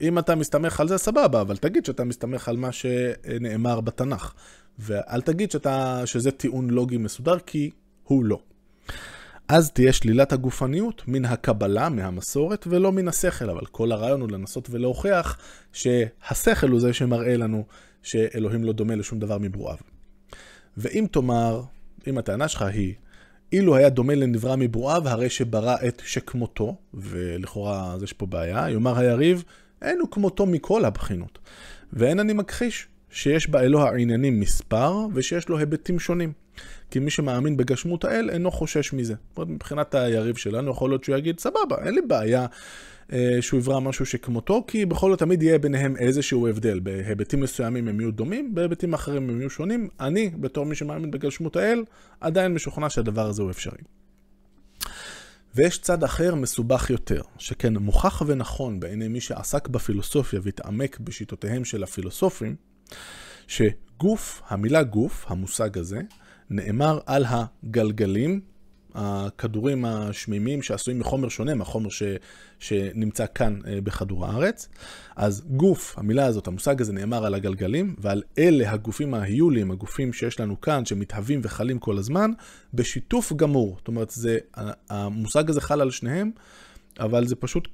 אם 0.00 0.18
אתה 0.18 0.34
מסתמך 0.34 0.80
על 0.80 0.88
זה, 0.88 0.98
סבבה, 0.98 1.40
אבל 1.40 1.56
תגיד 1.56 1.84
שאתה 1.84 2.04
מסתמך 2.04 2.48
על 2.48 2.56
מה 2.56 2.72
שנאמר 2.72 3.80
בתנ"ך, 3.80 4.34
ואל 4.78 5.20
תגיד 5.20 5.50
שאתה, 5.50 6.02
שזה 6.04 6.30
טיעון 6.30 6.70
לוגי 6.70 6.96
מסודר, 6.96 7.38
כי 7.38 7.70
הוא 8.04 8.24
לא. 8.24 8.40
אז 9.48 9.70
תהיה 9.70 9.92
שלילת 9.92 10.32
הגופניות 10.32 11.02
מן 11.06 11.24
הקבלה, 11.24 11.88
מהמסורת, 11.88 12.66
ולא 12.70 12.92
מן 12.92 13.08
השכל, 13.08 13.50
אבל 13.50 13.66
כל 13.66 13.92
הרעיון 13.92 14.20
הוא 14.20 14.30
לנסות 14.30 14.68
ולהוכיח 14.70 15.38
שהשכל 15.72 16.68
הוא 16.68 16.80
זה 16.80 16.92
שמראה 16.92 17.36
לנו 17.36 17.64
שאלוהים 18.02 18.64
לא 18.64 18.72
דומה 18.72 18.94
לשום 18.94 19.18
דבר 19.18 19.38
מברואיו. 19.38 19.76
ואם 20.76 21.06
תאמר, 21.10 21.62
אם 22.06 22.18
הטענה 22.18 22.48
שלך 22.48 22.62
היא 22.62 22.94
אילו 23.52 23.76
היה 23.76 23.88
דומה 23.88 24.14
לנברא 24.14 24.56
מברואיו, 24.56 25.08
הרי 25.08 25.30
שברא 25.30 25.76
את 25.88 26.02
שכמותו, 26.04 26.76
ולכאורה 26.94 27.92
אז 27.92 28.02
יש 28.02 28.12
פה 28.12 28.26
בעיה, 28.26 28.70
יאמר 28.70 28.98
היריב, 28.98 29.44
אין 29.82 30.00
הוא 30.00 30.08
כמותו 30.10 30.46
מכל 30.46 30.84
הבחינות. 30.84 31.38
ואין 31.92 32.20
אני 32.20 32.32
מכחיש 32.32 32.86
שיש 33.10 33.50
באלוה 33.50 33.90
העניינים 33.90 34.40
מספר, 34.40 35.06
ושיש 35.14 35.48
לו 35.48 35.58
היבטים 35.58 35.98
שונים. 35.98 36.32
כי 36.90 36.98
מי 36.98 37.10
שמאמין 37.10 37.56
בגשמות 37.56 38.04
האל 38.04 38.30
אינו 38.30 38.50
חושש 38.50 38.92
מזה. 38.92 39.14
זאת 39.28 39.36
אומרת, 39.36 39.50
מבחינת 39.50 39.94
היריב 39.94 40.36
שלנו, 40.36 40.70
יכול 40.70 40.90
להיות 40.90 41.04
שהוא 41.04 41.16
יגיד, 41.16 41.40
סבבה, 41.40 41.76
אין 41.84 41.94
לי 41.94 42.00
בעיה 42.00 42.46
אה, 43.12 43.38
שהוא 43.40 43.60
יברא 43.60 43.80
משהו 43.80 44.06
שכמותו, 44.06 44.64
כי 44.66 44.86
בכל 44.86 45.10
זאת 45.10 45.18
תמיד 45.18 45.42
יהיה 45.42 45.58
ביניהם 45.58 45.96
איזשהו 45.96 46.48
הבדל. 46.48 46.80
בהיבטים 46.80 47.40
מסוימים 47.40 47.88
הם 47.88 48.00
יהיו 48.00 48.10
דומים, 48.10 48.54
בהיבטים 48.54 48.94
אחרים 48.94 49.30
הם 49.30 49.40
יהיו 49.40 49.50
שונים. 49.50 49.88
אני, 50.00 50.30
בתור 50.40 50.66
מי 50.66 50.74
שמאמין 50.74 51.10
בגשמות 51.10 51.56
האל, 51.56 51.84
עדיין 52.20 52.54
משוכנע 52.54 52.90
שהדבר 52.90 53.26
הזה 53.26 53.42
הוא 53.42 53.50
אפשרי. 53.50 53.78
ויש 55.54 55.78
צד 55.78 56.04
אחר 56.04 56.34
מסובך 56.34 56.90
יותר, 56.90 57.22
שכן 57.38 57.76
מוכח 57.76 58.22
ונכון 58.26 58.80
בעיני 58.80 59.08
מי 59.08 59.20
שעסק 59.20 59.68
בפילוסופיה 59.68 60.40
והתעמק 60.42 61.00
בשיטותיהם 61.00 61.64
של 61.64 61.82
הפילוסופים, 61.82 62.56
שגוף, 63.46 64.42
המילה 64.48 64.82
גוף, 64.82 65.24
המושג 65.28 65.78
הזה, 65.78 66.00
נאמר 66.50 66.98
על 67.06 67.24
הגלגלים 67.28 68.40
הכדורים 68.96 69.84
השמימים 69.84 70.62
שעשויים 70.62 71.00
מחומר 71.00 71.28
שונה 71.28 71.54
מהחומר 71.54 71.88
ש, 71.88 72.02
שנמצא 72.58 73.24
כאן 73.34 73.58
אה, 73.66 73.80
בכדור 73.80 74.26
הארץ. 74.26 74.68
אז 75.16 75.42
גוף, 75.50 75.94
המילה 75.98 76.26
הזאת, 76.26 76.46
המושג 76.46 76.80
הזה 76.80 76.92
נאמר 76.92 77.26
על 77.26 77.34
הגלגלים, 77.34 77.96
ועל 77.98 78.22
אלה 78.38 78.72
הגופים 78.72 79.14
ההיוליים, 79.14 79.70
הגופים 79.70 80.12
שיש 80.12 80.40
לנו 80.40 80.60
כאן, 80.60 80.84
שמתהווים 80.84 81.40
וחלים 81.42 81.78
כל 81.78 81.98
הזמן, 81.98 82.30
בשיתוף 82.74 83.32
גמור. 83.32 83.74
זאת 83.78 83.88
אומרת, 83.88 84.10
זה, 84.10 84.38
המושג 84.90 85.50
הזה 85.50 85.60
חל 85.60 85.80
על 85.80 85.90
שניהם, 85.90 86.30
אבל 87.00 87.26
זה 87.26 87.36
פשוט 87.36 87.68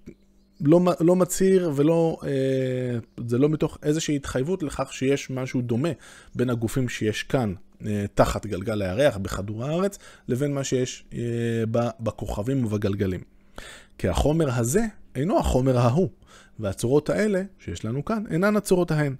לא, 0.61 0.81
לא 1.01 1.17
מצהיר 1.17 1.71
ולא, 1.75 2.19
אה, 2.25 2.99
זה 3.27 3.39
לא 3.39 3.49
מתוך 3.49 3.79
איזושהי 3.83 4.17
התחייבות 4.17 4.63
לכך 4.63 4.93
שיש 4.93 5.31
משהו 5.31 5.63
דומה 5.63 5.89
בין 6.35 6.51
הגופים 6.51 6.89
שיש 6.89 7.23
כאן 7.23 7.55
תחת 8.15 8.47
גלגל 8.47 8.83
הירח 8.83 9.17
בכדור 9.17 9.65
הארץ, 9.65 9.99
לבין 10.29 10.55
מה 10.55 10.65
שיש 10.65 11.05
אה, 11.15 11.19
בכוכבים 12.01 12.65
ובגלגלים. 12.65 13.21
כי 13.99 14.09
החומר 14.09 14.51
הזה 14.55 14.85
אינו 15.15 15.39
החומר 15.39 15.79
ההוא, 15.79 16.09
והצורות 16.59 17.11
האלה 17.11 17.43
שיש 17.59 17.85
לנו 17.85 18.05
כאן 18.05 18.25
אינן 18.31 18.57
הצורות 18.57 18.91
ההן, 18.91 19.15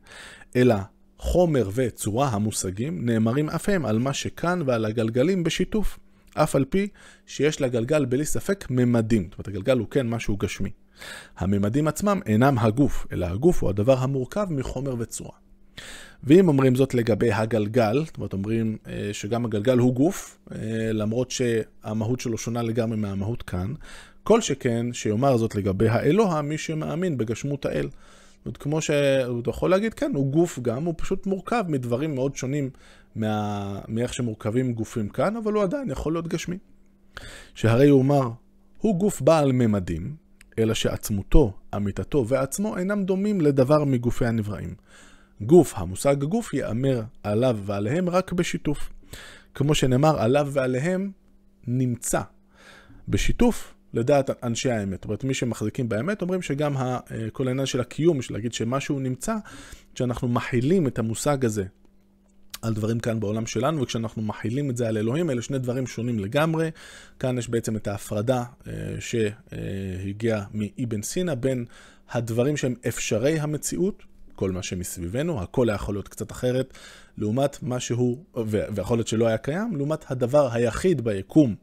אלא 0.57 0.75
חומר 1.19 1.71
וצורה 1.75 2.29
המושגים 2.29 3.07
נאמרים 3.07 3.51
אף 3.51 3.69
הם 3.69 3.87
על 3.87 3.99
מה 3.99 4.13
שכאן 4.13 4.63
ועל 4.67 4.85
הגלגלים 4.85 5.45
בשיתוף, 5.45 5.99
אף 6.35 6.57
על 6.57 6.65
פי 6.65 6.89
שיש 7.27 7.61
לגלגל 7.61 8.05
בלי 8.05 8.25
ספק 8.25 8.67
ממדים. 8.71 9.23
זאת 9.23 9.35
אומרת, 9.35 9.49
הגלגל 9.49 9.79
הוא 9.79 9.87
כן 9.91 10.09
משהו 10.09 10.37
גשמי. 10.37 10.71
הממדים 11.37 11.89
עצמם 11.89 12.21
אינם 12.27 12.59
הגוף, 12.59 13.07
אלא 13.13 13.27
הגוף 13.27 13.63
הוא 13.63 13.71
הדבר 13.71 13.99
המורכב 13.99 14.47
מחומר 14.51 14.95
וצורה. 14.99 15.37
ואם 16.25 16.49
אומרים 16.49 16.75
זאת 16.75 16.95
לגבי 16.95 17.33
הגלגל, 17.33 18.05
זאת 18.05 18.17
אומרת 18.17 18.33
אומרים 18.33 18.77
אה, 18.87 19.11
שגם 19.13 19.45
הגלגל 19.45 19.79
הוא 19.79 19.95
גוף, 19.95 20.39
אה, 20.53 20.93
למרות 20.93 21.31
שהמהות 21.31 22.21
שלו 22.21 22.39
שונה 22.39 22.63
לגמרי 22.63 22.97
מהמהות 22.97 23.43
כאן, 23.43 23.73
כל 24.23 24.41
שכן 24.41 24.93
שיאמר 24.93 25.37
זאת 25.37 25.55
לגבי 25.55 25.89
האלוה, 25.89 26.43
מי 26.43 26.59
שמאמין 26.59 27.19
בגשמות 27.19 27.67
האל. 27.67 27.89
זאת 27.89 28.47
אומרת, 28.47 28.57
כמו 28.57 28.83
שהוא 28.83 29.43
יכול 29.47 29.71
להגיד, 29.71 29.95
כן, 29.95 30.13
הוא 30.15 30.33
גוף 30.33 30.59
גם, 30.59 30.85
הוא 30.85 30.95
פשוט 30.97 31.27
מורכב 31.27 31.65
מדברים 31.69 32.15
מאוד 32.15 32.37
שונים 32.37 32.71
מה... 33.17 33.79
מאיך 33.89 34.15
שמורכבים 34.15 34.73
גופים 34.73 35.09
כאן, 35.09 35.37
אבל 35.37 35.53
הוא 35.53 35.63
עדיין 35.63 35.91
יכול 35.91 36.13
להיות 36.13 36.29
גשמי. 36.29 36.59
שהרי 37.55 37.89
הוא 37.89 38.03
אמר, 38.03 38.31
הוא 38.79 38.99
גוף 38.99 39.21
בעל 39.21 39.53
ממדים, 39.53 40.15
אלא 40.59 40.75
שעצמותו, 40.75 41.53
אמיתתו 41.77 42.29
ועצמו 42.29 42.77
אינם 42.77 43.05
דומים 43.05 43.41
לדבר 43.41 43.85
מגופי 43.85 44.27
הנבראים. 44.27 44.75
גוף, 45.47 45.73
המושג 45.77 46.25
גוף, 46.25 46.55
ייאמר 46.55 47.03
עליו 47.23 47.59
ועליהם 47.65 48.09
רק 48.09 48.33
בשיתוף. 48.33 48.91
כמו 49.55 49.75
שנאמר, 49.75 50.21
עליו 50.21 50.49
ועליהם 50.53 51.11
נמצא. 51.67 52.21
בשיתוף, 53.09 53.75
לדעת 53.95 54.45
אנשי 54.45 54.71
האמת. 54.71 54.99
זאת 54.99 55.05
אומרת, 55.05 55.25
מי 55.25 55.35
שמחזיקים 55.35 55.89
באמת, 55.89 56.23
אומרים 56.23 56.43
שגם 56.43 56.77
אה, 56.77 57.01
כל 57.33 57.49
העניין 57.49 57.67
של 57.67 57.81
הקיום, 57.81 58.23
של 58.23 58.35
להגיד 58.35 58.53
שמשהו 58.53 58.99
נמצא, 58.99 59.37
כשאנחנו 59.95 60.29
מכילים 60.29 60.87
את 60.87 60.99
המושג 60.99 61.45
הזה 61.45 61.65
על 62.63 62.75
דברים 62.75 63.01
כאן 63.01 63.21
בעולם 63.21 63.47
שלנו, 63.47 63.83
וכשאנחנו 63.83 64.23
מכילים 64.23 64.71
את 64.71 64.77
זה 64.77 64.89
על 64.89 64.99
אלוהים, 64.99 65.31
אלה 65.31 65.43
שני 65.43 65.59
דברים 65.59 65.87
שונים 65.87 66.19
לגמרי. 66.19 66.71
כאן 67.19 67.39
יש 67.39 67.49
בעצם 67.49 67.77
את 67.77 67.87
ההפרדה 67.89 68.45
אה, 68.67 68.73
שהגיעה 69.01 70.45
מאבן 70.55 71.03
סינה 71.03 71.35
בין 71.35 71.65
הדברים 72.11 72.57
שהם 72.57 72.75
אפשרי 72.89 73.41
המציאות, 73.41 74.03
כל 74.43 74.51
מה 74.51 74.63
שמסביבנו, 74.63 75.43
הכל 75.43 75.69
היה 75.69 75.75
יכול 75.75 75.95
להיות 75.95 76.09
קצת 76.09 76.33
אחרת, 76.33 76.79
לעומת 77.19 77.63
מה 77.63 77.81
שהוא, 77.81 78.25
ויכול 78.47 78.99
להיות 78.99 79.09
שלא 79.09 79.27
היה 79.27 79.39
קיים, 79.39 79.77
לעומת 79.77 80.11
הדבר 80.11 80.53
היחיד 80.53 81.01
ביקום, 81.01 81.55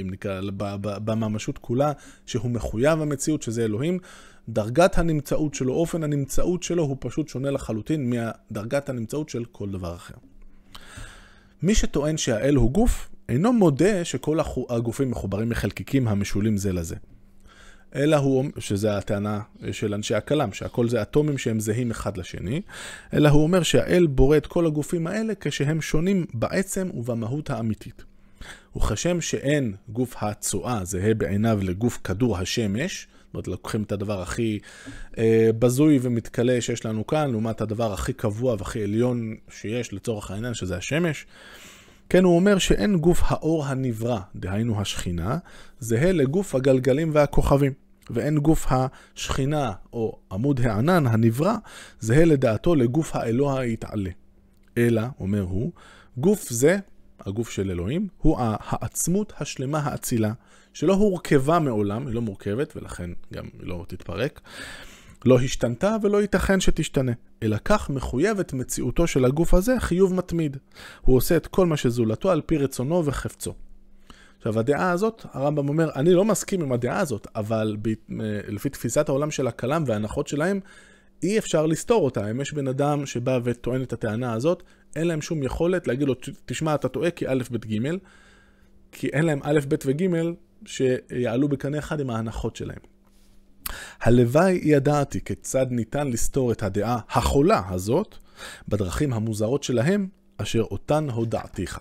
אם 0.00 0.10
נקרא, 0.10 0.40
בממשות 0.78 1.58
כולה, 1.58 1.92
שהוא 2.26 2.50
מחויב 2.50 3.00
המציאות, 3.02 3.42
שזה 3.42 3.64
אלוהים, 3.64 3.98
דרגת 4.48 4.98
הנמצאות 4.98 5.54
שלו, 5.54 5.74
אופן 5.74 6.02
הנמצאות 6.02 6.62
שלו, 6.62 6.82
הוא 6.82 6.96
פשוט 7.00 7.28
שונה 7.28 7.50
לחלוטין 7.50 8.12
מדרגת 8.50 8.88
הנמצאות 8.88 9.28
של 9.28 9.44
כל 9.44 9.70
דבר 9.70 9.94
אחר. 9.94 10.14
מי 11.62 11.74
שטוען 11.74 12.16
שהאל 12.16 12.54
הוא 12.54 12.70
גוף, 12.72 13.10
אינו 13.28 13.52
מודה 13.52 14.04
שכל 14.04 14.38
הגופים 14.68 15.10
מחוברים 15.10 15.48
מחלקיקים 15.48 16.08
המשולים 16.08 16.56
זה 16.56 16.72
לזה. 16.72 16.96
אלא 17.94 18.16
הוא, 18.16 18.44
שזה 18.58 18.96
הטענה 18.96 19.40
של 19.72 19.94
אנשי 19.94 20.14
הכלם, 20.14 20.52
שהכל 20.52 20.88
זה 20.88 21.02
אטומים 21.02 21.38
שהם 21.38 21.60
זהים 21.60 21.90
אחד 21.90 22.16
לשני, 22.16 22.62
אלא 23.14 23.28
הוא 23.28 23.42
אומר 23.42 23.62
שהאל 23.62 24.06
בורא 24.06 24.36
את 24.36 24.46
כל 24.46 24.66
הגופים 24.66 25.06
האלה 25.06 25.32
כשהם 25.40 25.80
שונים 25.80 26.26
בעצם 26.34 26.90
ובמהות 26.94 27.50
האמיתית. 27.50 28.04
וכשם 28.76 29.20
שאין 29.20 29.74
גוף 29.88 30.14
הצואה 30.22 30.84
זהה 30.84 31.14
בעיניו 31.14 31.58
לגוף 31.62 31.98
כדור 32.04 32.38
השמש, 32.38 33.06
זאת 33.32 33.34
אומרת, 33.34 33.48
לוקחים 33.48 33.82
את 33.82 33.92
הדבר 33.92 34.22
הכי 34.22 34.58
אה, 35.18 35.50
בזוי 35.58 35.98
ומתכלה 36.02 36.60
שיש 36.60 36.86
לנו 36.86 37.06
כאן, 37.06 37.30
לעומת 37.30 37.60
הדבר 37.60 37.92
הכי 37.92 38.12
קבוע 38.12 38.56
והכי 38.58 38.82
עליון 38.82 39.36
שיש 39.50 39.92
לצורך 39.92 40.30
העניין, 40.30 40.54
שזה 40.54 40.76
השמש. 40.76 41.26
כן, 42.12 42.24
הוא 42.24 42.36
אומר 42.36 42.58
שאין 42.58 42.96
גוף 42.96 43.20
האור 43.24 43.64
הנברא, 43.64 44.20
דהיינו 44.34 44.80
השכינה, 44.80 45.38
זהה 45.78 46.12
לגוף 46.12 46.54
הגלגלים 46.54 47.10
והכוכבים. 47.14 47.72
ואין 48.10 48.38
גוף 48.38 48.66
השכינה 48.70 49.72
או 49.92 50.18
עמוד 50.32 50.60
הענן 50.60 51.06
הנברא, 51.06 51.54
זהה 52.00 52.24
לדעתו 52.24 52.74
לגוף 52.74 53.16
האלוה 53.16 53.60
היתעלה. 53.60 54.10
אלא, 54.78 55.02
אומר 55.20 55.40
הוא, 55.40 55.72
גוף 56.16 56.48
זה, 56.48 56.78
הגוף 57.20 57.50
של 57.50 57.70
אלוהים, 57.70 58.08
הוא 58.18 58.36
העצמות 58.40 59.32
השלמה 59.40 59.78
האצילה, 59.78 60.32
שלא 60.72 60.94
הורכבה 60.94 61.58
מעולם, 61.58 62.06
היא 62.06 62.14
לא 62.14 62.22
מורכבת 62.22 62.76
ולכן 62.76 63.10
גם 63.32 63.44
היא 63.44 63.68
לא 63.68 63.84
תתפרק, 63.88 64.40
לא 65.26 65.40
השתנתה 65.40 65.96
ולא 66.02 66.20
ייתכן 66.20 66.60
שתשתנה, 66.60 67.12
אלא 67.42 67.56
כך 67.64 67.90
מחויבת 67.90 68.52
מציאותו 68.52 69.06
של 69.06 69.24
הגוף 69.24 69.54
הזה 69.54 69.74
חיוב 69.78 70.14
מתמיד. 70.14 70.56
הוא 71.00 71.16
עושה 71.16 71.36
את 71.36 71.46
כל 71.46 71.66
מה 71.66 71.76
שזולתו 71.76 72.30
על 72.30 72.40
פי 72.46 72.58
רצונו 72.58 73.06
וחפצו. 73.06 73.54
עכשיו, 74.38 74.58
הדעה 74.58 74.90
הזאת, 74.90 75.26
הרמב"ם 75.32 75.68
אומר, 75.68 75.90
אני 75.94 76.14
לא 76.14 76.24
מסכים 76.24 76.62
עם 76.62 76.72
הדעה 76.72 77.00
הזאת, 77.00 77.26
אבל 77.36 77.76
ב, 77.82 77.92
לפי 78.48 78.68
תפיסת 78.68 79.08
העולם 79.08 79.30
של 79.30 79.46
הכלם 79.46 79.84
וההנחות 79.86 80.26
שלהם, 80.26 80.60
אי 81.22 81.38
אפשר 81.38 81.66
לסתור 81.66 82.04
אותה. 82.04 82.30
אם 82.30 82.40
יש 82.40 82.52
בן 82.52 82.68
אדם 82.68 83.06
שבא 83.06 83.38
וטוען 83.44 83.82
את 83.82 83.92
הטענה 83.92 84.32
הזאת, 84.32 84.62
אין 84.96 85.06
להם 85.06 85.22
שום 85.22 85.42
יכולת 85.42 85.88
להגיד 85.88 86.08
לו, 86.08 86.14
תשמע, 86.46 86.74
אתה 86.74 86.88
טועה 86.88 87.10
כי 87.10 87.28
א', 87.28 87.42
ב', 87.50 87.56
ג', 87.56 87.96
כי 88.92 89.06
אין 89.06 89.24
להם 89.24 89.40
א', 89.42 89.58
ב' 89.68 89.74
וג' 89.86 90.08
שיעלו 90.66 91.48
בקנה 91.48 91.78
אחד 91.78 92.00
עם 92.00 92.10
ההנחות 92.10 92.56
שלהם. 92.56 92.91
הלוואי 94.00 94.60
ידעתי 94.62 95.20
כיצד 95.24 95.66
ניתן 95.70 96.08
לסתור 96.08 96.52
את 96.52 96.62
הדעה 96.62 96.98
החולה 97.10 97.62
הזאת 97.68 98.14
בדרכים 98.68 99.12
המוזרות 99.12 99.62
שלהם, 99.62 100.08
אשר 100.36 100.62
אותן 100.62 101.10
הודעתיך. 101.10 101.78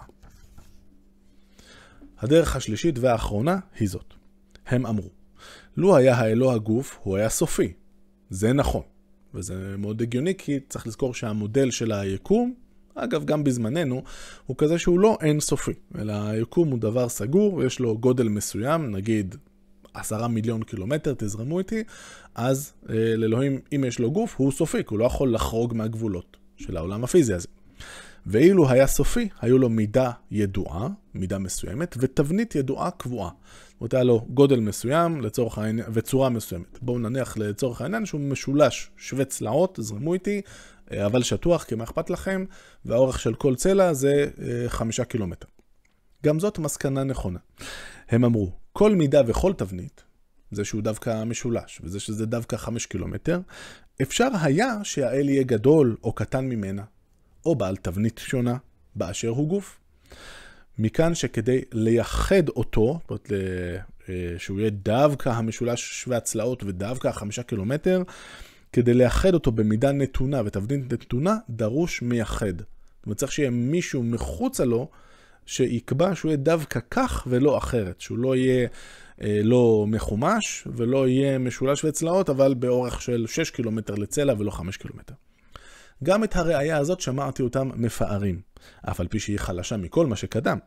הדרך 2.19 2.55
השלישית 2.55 3.00
והאחרונה 3.00 3.59
היא 3.79 3.89
זאת. 3.89 4.13
הם 4.67 4.85
אמרו, 4.85 5.09
לו 5.77 5.95
היה 5.95 6.15
האלוה 6.15 6.53
הגוף, 6.53 7.00
הוא 7.03 7.17
היה 7.17 7.29
סופי. 7.29 7.73
זה 8.29 8.53
נכון. 8.53 8.81
וזה 9.33 9.75
מאוד 9.77 10.01
הגיוני, 10.01 10.35
כי 10.38 10.59
צריך 10.69 10.88
לזכור 10.88 11.13
שהמודל 11.13 11.71
של 11.71 11.91
היקום, 11.91 12.53
אגב, 12.95 13.25
גם 13.25 13.43
בזמננו, 13.43 14.03
הוא 14.45 14.57
כזה 14.57 14.79
שהוא 14.79 15.00
לא 15.00 15.17
אינסופי, 15.21 15.73
אלא 16.00 16.13
היקום 16.13 16.69
הוא 16.69 16.79
דבר 16.79 17.09
סגור, 17.09 17.63
יש 17.63 17.79
לו 17.79 17.97
גודל 17.97 18.27
מסוים, 18.27 18.91
נגיד 18.91 19.35
עשרה 19.93 20.27
מיליון 20.27 20.63
קילומטר, 20.63 21.13
תזרמו 21.17 21.60
איתי, 21.60 21.83
אז 22.36 22.74
אה, 22.89 23.15
לאלוהים, 23.17 23.60
אם 23.75 23.83
יש 23.88 24.00
לו 24.00 24.12
גוף, 24.12 24.36
הוא 24.38 24.51
סופי, 24.51 24.83
הוא 24.89 25.00
לא 25.00 25.05
יכול 25.05 25.33
לחרוג 25.33 25.74
מהגבולות 25.74 26.38
של 26.57 26.77
העולם 26.77 27.03
הפיזי 27.03 27.33
הזה. 27.33 27.48
ואילו 28.25 28.69
היה 28.69 28.88
סופי, 28.88 29.29
היו 29.41 29.57
לו 29.57 29.69
מידה 29.69 30.12
ידועה, 30.31 30.88
מידה 31.13 31.38
מסוימת, 31.38 31.95
ותבנית 32.00 32.55
ידועה 32.55 32.91
קבועה. 32.91 33.29
זאת 33.29 33.81
אומרת, 33.81 33.93
היה 33.93 34.03
לו 34.03 34.25
גודל 34.29 34.60
מסוים 34.60 35.21
לצורך 35.21 35.57
העניין, 35.57 35.88
וצורה 35.93 36.29
מסוימת. 36.29 36.79
בואו 36.81 37.00
נניח 37.00 37.38
לצורך 37.38 37.81
העניין 37.81 38.05
שהוא 38.05 38.21
משולש 38.21 38.91
שווה 38.98 39.25
צלעות, 39.25 39.79
זרמו 39.81 40.13
איתי, 40.13 40.41
אה, 40.91 41.05
אבל 41.05 41.24
שטוח, 41.24 41.63
כי 41.63 41.75
מה 41.75 41.83
אכפת 41.83 42.10
לכם, 42.10 42.45
והאורך 42.86 43.19
של 43.19 43.33
כל 43.33 43.55
צלע 43.55 43.93
זה 43.93 44.29
אה, 44.41 44.69
חמישה 44.69 45.05
קילומטר. 45.05 45.48
גם 46.25 46.39
זאת 46.39 46.60
מסקנה 46.60 47.03
נכונה. 47.03 47.39
הם 48.10 48.25
אמרו, 48.25 48.51
כל 48.74 48.96
מידה 48.96 49.22
וכל 49.28 49.54
תבנית, 49.54 50.04
זה 50.51 50.66
שהוא 50.66 50.82
דווקא 50.82 51.24
משולש, 51.24 51.82
וזה 51.84 52.00
שזה 52.00 52.25
דווקא 52.25 52.58
חמש 52.58 52.86
קילומטר, 52.86 53.40
אפשר 54.01 54.28
היה 54.42 54.80
שהאל 54.84 55.30
יהיה 55.30 55.44
גדול 55.44 55.98
או 56.04 56.13
קטן 56.13 56.46
ממנה, 56.46 56.84
או 57.46 57.56
בעל 57.56 57.75
תבנית 57.75 58.22
שונה, 58.24 58.58
באשר 58.96 59.28
הוא 59.28 59.48
גוף. 59.48 59.80
מכאן 60.78 61.16
שכדי 61.16 61.62
לייחד 61.72 62.50
אותו, 62.50 63.00
זאת 63.01 63.10
אומרת, 63.10 63.32
אה, 64.10 64.16
שהוא 64.38 64.60
יהיה 64.60 64.70
דווקא 64.70 65.30
המשולש 65.30 66.01
שווה 66.04 66.18
הצלעות 66.18 66.63
ודווקא 66.63 67.08
החמישה 67.08 67.44
קילומטר, 67.44 68.04
כדי 68.74 68.94
לייחד 68.94 69.34
אותו 69.34 69.51
במידה 69.51 69.92
נתונה 69.92 70.42
ותבנית 70.46 70.94
נתונה, 70.94 71.38
דרוש 71.50 72.01
מייחד. 72.01 72.58
זאת 72.58 73.06
אומרת, 73.06 73.18
צריך 73.18 73.32
שיהיה 73.32 73.50
מישהו 73.50 74.04
מחוצה 74.04 74.66
לו, 74.66 74.90
שיקבע 75.45 76.15
שהוא 76.15 76.29
יהיה 76.29 76.38
דווקא 76.38 76.79
כך 76.91 77.27
ולא 77.29 77.57
אחרת, 77.57 78.01
שהוא 78.01 78.17
לא 78.17 78.36
יהיה 78.36 78.67
אה, 79.21 79.39
לא 79.43 79.86
מחומש 79.88 80.67
ולא 80.75 81.07
יהיה 81.07 81.38
משולש 81.38 81.86
וצלעות, 81.86 82.29
אבל 82.29 82.53
באורך 82.53 83.01
של 83.01 83.25
6 83.27 83.50
קילומטר 83.50 83.95
לצלע 83.95 84.33
ולא 84.38 84.51
5 84.51 84.77
קילומטר. 84.77 85.13
גם 86.03 86.24
את 86.24 86.36
הראייה 86.36 86.77
הזאת 86.77 87.01
שמעתי 87.01 87.43
אותם 87.43 87.69
מפארים, 87.75 88.41
אף 88.89 89.00
על 89.00 89.07
פי 89.07 89.19
שהיא 89.19 89.39
חלשה 89.39 89.77
מכל 89.77 90.05
מה 90.05 90.15
שקדם, 90.15 90.57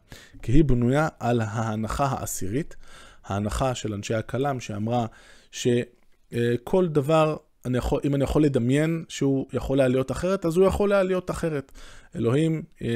כי 0.43 0.53
היא 0.53 0.65
בנויה 0.65 1.09
על 1.19 1.41
ההנחה 1.41 2.05
העשירית, 2.05 2.77
ההנחה 3.25 3.75
של 3.75 3.95
אנשי 3.95 4.15
הכלם 4.15 4.61
שאמרה 4.61 5.07
שכל 5.53 6.89
דבר, 6.89 7.37
אני 7.65 7.79
יכול, 7.79 8.01
אם 8.05 8.15
אני 8.15 8.25
יכול 8.25 8.45
לדמיין 8.45 9.05
שהוא 9.09 9.47
יכול 9.53 9.81
היה 9.81 9.89
להיות 9.89 10.11
אחרת, 10.11 10.47
אז 10.47 10.57
הוא 10.57 10.67
יכול 10.67 10.93
היה 10.93 11.03
להיות 11.03 11.31
אחרת. 11.31 11.73
אלוהים 12.17 12.63
אה, 12.83 12.89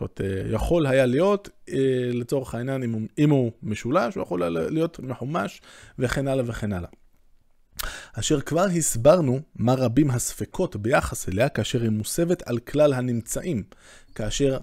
אומרת, 0.00 0.20
אה, 0.20 0.42
יכול 0.50 0.86
היה 0.86 1.06
להיות, 1.06 1.48
אה, 1.68 2.10
לצורך 2.12 2.54
העניין, 2.54 2.82
אם 2.82 2.92
הוא, 2.92 3.00
אם 3.18 3.30
הוא 3.30 3.52
משולש, 3.62 4.14
הוא 4.14 4.22
יכול 4.22 4.42
היה 4.42 4.50
להיות 4.50 5.00
מחומש, 5.00 5.60
וכן 5.98 6.28
הלאה 6.28 6.44
וכן 6.46 6.72
הלאה. 6.72 6.88
אשר 8.12 8.40
כבר 8.40 8.64
הסברנו 8.64 9.40
מה 9.56 9.74
רבים 9.74 10.10
הספקות 10.10 10.76
ביחס 10.76 11.28
אליה 11.28 11.48
כאשר 11.48 11.82
היא 11.82 11.90
מוסבת 11.90 12.42
על 12.48 12.58
כלל 12.58 12.92
הנמצאים, 12.92 13.62
כאשר 14.14 14.58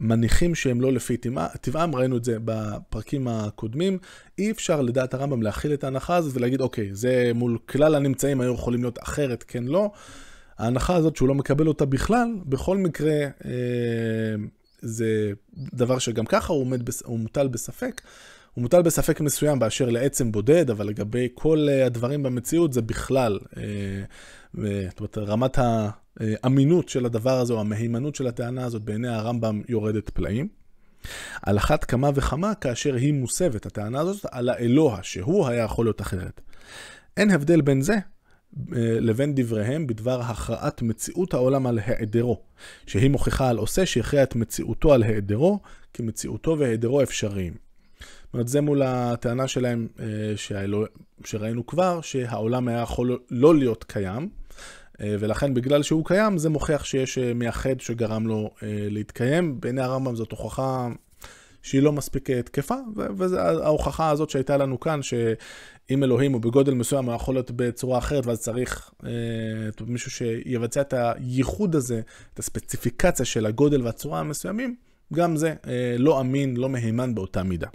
מניחים 0.00 0.54
שהם 0.54 0.80
לא 0.80 0.92
לפי 0.92 1.16
טבעם, 1.60 1.94
ראינו 1.94 2.16
את 2.16 2.24
זה 2.24 2.36
בפרקים 2.44 3.28
הקודמים, 3.28 3.98
אי 4.38 4.50
אפשר 4.50 4.82
לדעת 4.82 5.14
הרמב"ם 5.14 5.42
להכיל 5.42 5.74
את 5.74 5.84
ההנחה 5.84 6.16
הזאת 6.16 6.36
ולהגיד, 6.36 6.60
אוקיי, 6.60 6.94
זה 6.94 7.30
מול 7.34 7.58
כלל 7.66 7.94
הנמצאים 7.94 8.40
היו 8.40 8.54
יכולים 8.54 8.82
להיות 8.82 8.98
אחרת, 9.02 9.44
כן, 9.48 9.64
לא. 9.64 9.90
ההנחה 10.58 10.96
הזאת 10.96 11.16
שהוא 11.16 11.28
לא 11.28 11.34
מקבל 11.34 11.66
אותה 11.66 11.84
בכלל, 11.84 12.28
בכל 12.46 12.76
מקרה 12.76 13.12
אה, 13.44 13.50
זה 14.80 15.32
דבר 15.56 15.98
שגם 15.98 16.26
ככה 16.26 16.52
הוא, 16.52 16.60
עומד, 16.60 16.88
הוא 17.04 17.18
מוטל 17.18 17.48
בספק. 17.48 18.00
הוא 18.54 18.62
מוטל 18.62 18.82
בספק 18.82 19.20
מסוים 19.20 19.58
באשר 19.58 19.90
לעצם 19.90 20.32
בודד, 20.32 20.70
אבל 20.70 20.86
לגבי 20.86 21.28
כל 21.34 21.66
אה, 21.70 21.86
הדברים 21.86 22.22
במציאות 22.22 22.72
זה 22.72 22.82
בכלל, 22.82 23.38
אה, 23.56 23.62
זאת 24.88 25.00
אומרת, 25.00 25.18
רמת 25.18 25.58
האמינות 26.20 26.88
של 26.88 27.06
הדבר 27.06 27.38
הזה, 27.40 27.52
או 27.52 27.60
המהימנות 27.60 28.14
של 28.14 28.26
הטענה 28.26 28.64
הזאת 28.64 28.82
בעיני 28.82 29.08
הרמב"ם 29.08 29.62
יורדת 29.68 30.10
פלאים. 30.10 30.48
על 31.42 31.58
אחת 31.58 31.84
כמה 31.84 32.10
וכמה 32.14 32.54
כאשר 32.54 32.94
היא 32.94 33.12
מוסבת, 33.12 33.66
הטענה 33.66 34.00
הזאת, 34.00 34.26
על 34.30 34.48
האלוה, 34.48 34.98
שהוא 35.02 35.46
היה 35.48 35.64
יכול 35.64 35.86
להיות 35.86 36.00
אחרת. 36.00 36.40
אין 37.16 37.30
הבדל 37.30 37.60
בין 37.60 37.82
זה 37.82 37.94
אה, 37.94 38.00
לבין 39.00 39.34
דבריהם 39.34 39.86
בדבר 39.86 40.20
הכרעת 40.20 40.82
מציאות 40.82 41.34
העולם 41.34 41.66
על 41.66 41.78
היעדרו, 41.78 42.40
שהיא 42.86 43.10
מוכיחה 43.10 43.48
על 43.48 43.56
עושה 43.56 43.86
שהכריע 43.86 44.22
את 44.22 44.34
מציאותו 44.36 44.92
על 44.92 45.02
היעדרו, 45.02 45.60
כי 45.92 46.02
מציאותו 46.02 46.56
והיעדרו 46.58 47.02
אפשריים. 47.02 47.54
זאת 48.24 48.34
אומרת, 48.34 48.48
זה 48.48 48.60
מול 48.60 48.82
הטענה 48.82 49.48
שלהם 49.48 49.88
אה, 50.00 50.04
שהאלוה, 50.36 50.86
שראינו 51.24 51.66
כבר, 51.66 52.00
שהעולם 52.00 52.68
היה 52.68 52.80
יכול 52.80 53.18
לא 53.30 53.54
להיות 53.54 53.84
קיים, 53.84 54.22
אה, 54.22 54.26
ולכן 55.00 55.54
בגלל 55.54 55.82
שהוא 55.82 56.04
קיים, 56.04 56.38
זה 56.38 56.48
מוכיח 56.48 56.84
שיש 56.84 57.18
מייחד 57.18 57.80
שגרם 57.80 58.26
לו 58.26 58.50
להתקיים. 58.90 59.60
בעיני 59.60 59.80
הרמב"ם 59.80 60.16
זאת 60.16 60.30
הוכחה 60.30 60.88
שהיא 61.62 61.82
לא 61.82 61.92
מספיק 61.92 62.30
תקפה, 62.30 62.74
וההוכחה 62.96 64.10
הזאת 64.10 64.30
שהייתה 64.30 64.56
לנו 64.56 64.80
כאן, 64.80 65.00
אם 65.90 66.04
אלוהים 66.04 66.32
הוא 66.32 66.40
בגודל 66.40 66.74
מסוים, 66.74 67.04
הוא 67.04 67.14
יכול 67.14 67.34
להיות 67.34 67.50
בצורה 67.50 67.98
אחרת, 67.98 68.26
ואז 68.26 68.40
צריך 68.40 68.90
אה, 69.04 69.10
מישהו 69.86 70.10
שיבצע 70.10 70.80
את 70.80 70.94
הייחוד 70.96 71.76
הזה, 71.76 72.00
את 72.34 72.38
הספציפיקציה 72.38 73.26
של 73.26 73.46
הגודל 73.46 73.82
והצורה 73.82 74.20
המסוימים, 74.20 74.74
גם 75.12 75.36
זה 75.36 75.54
אה, 75.66 75.96
לא 75.98 76.20
אמין, 76.20 76.56
לא 76.56 76.68
מהימן 76.68 77.14
באותה 77.14 77.42
מידה. 77.42 77.68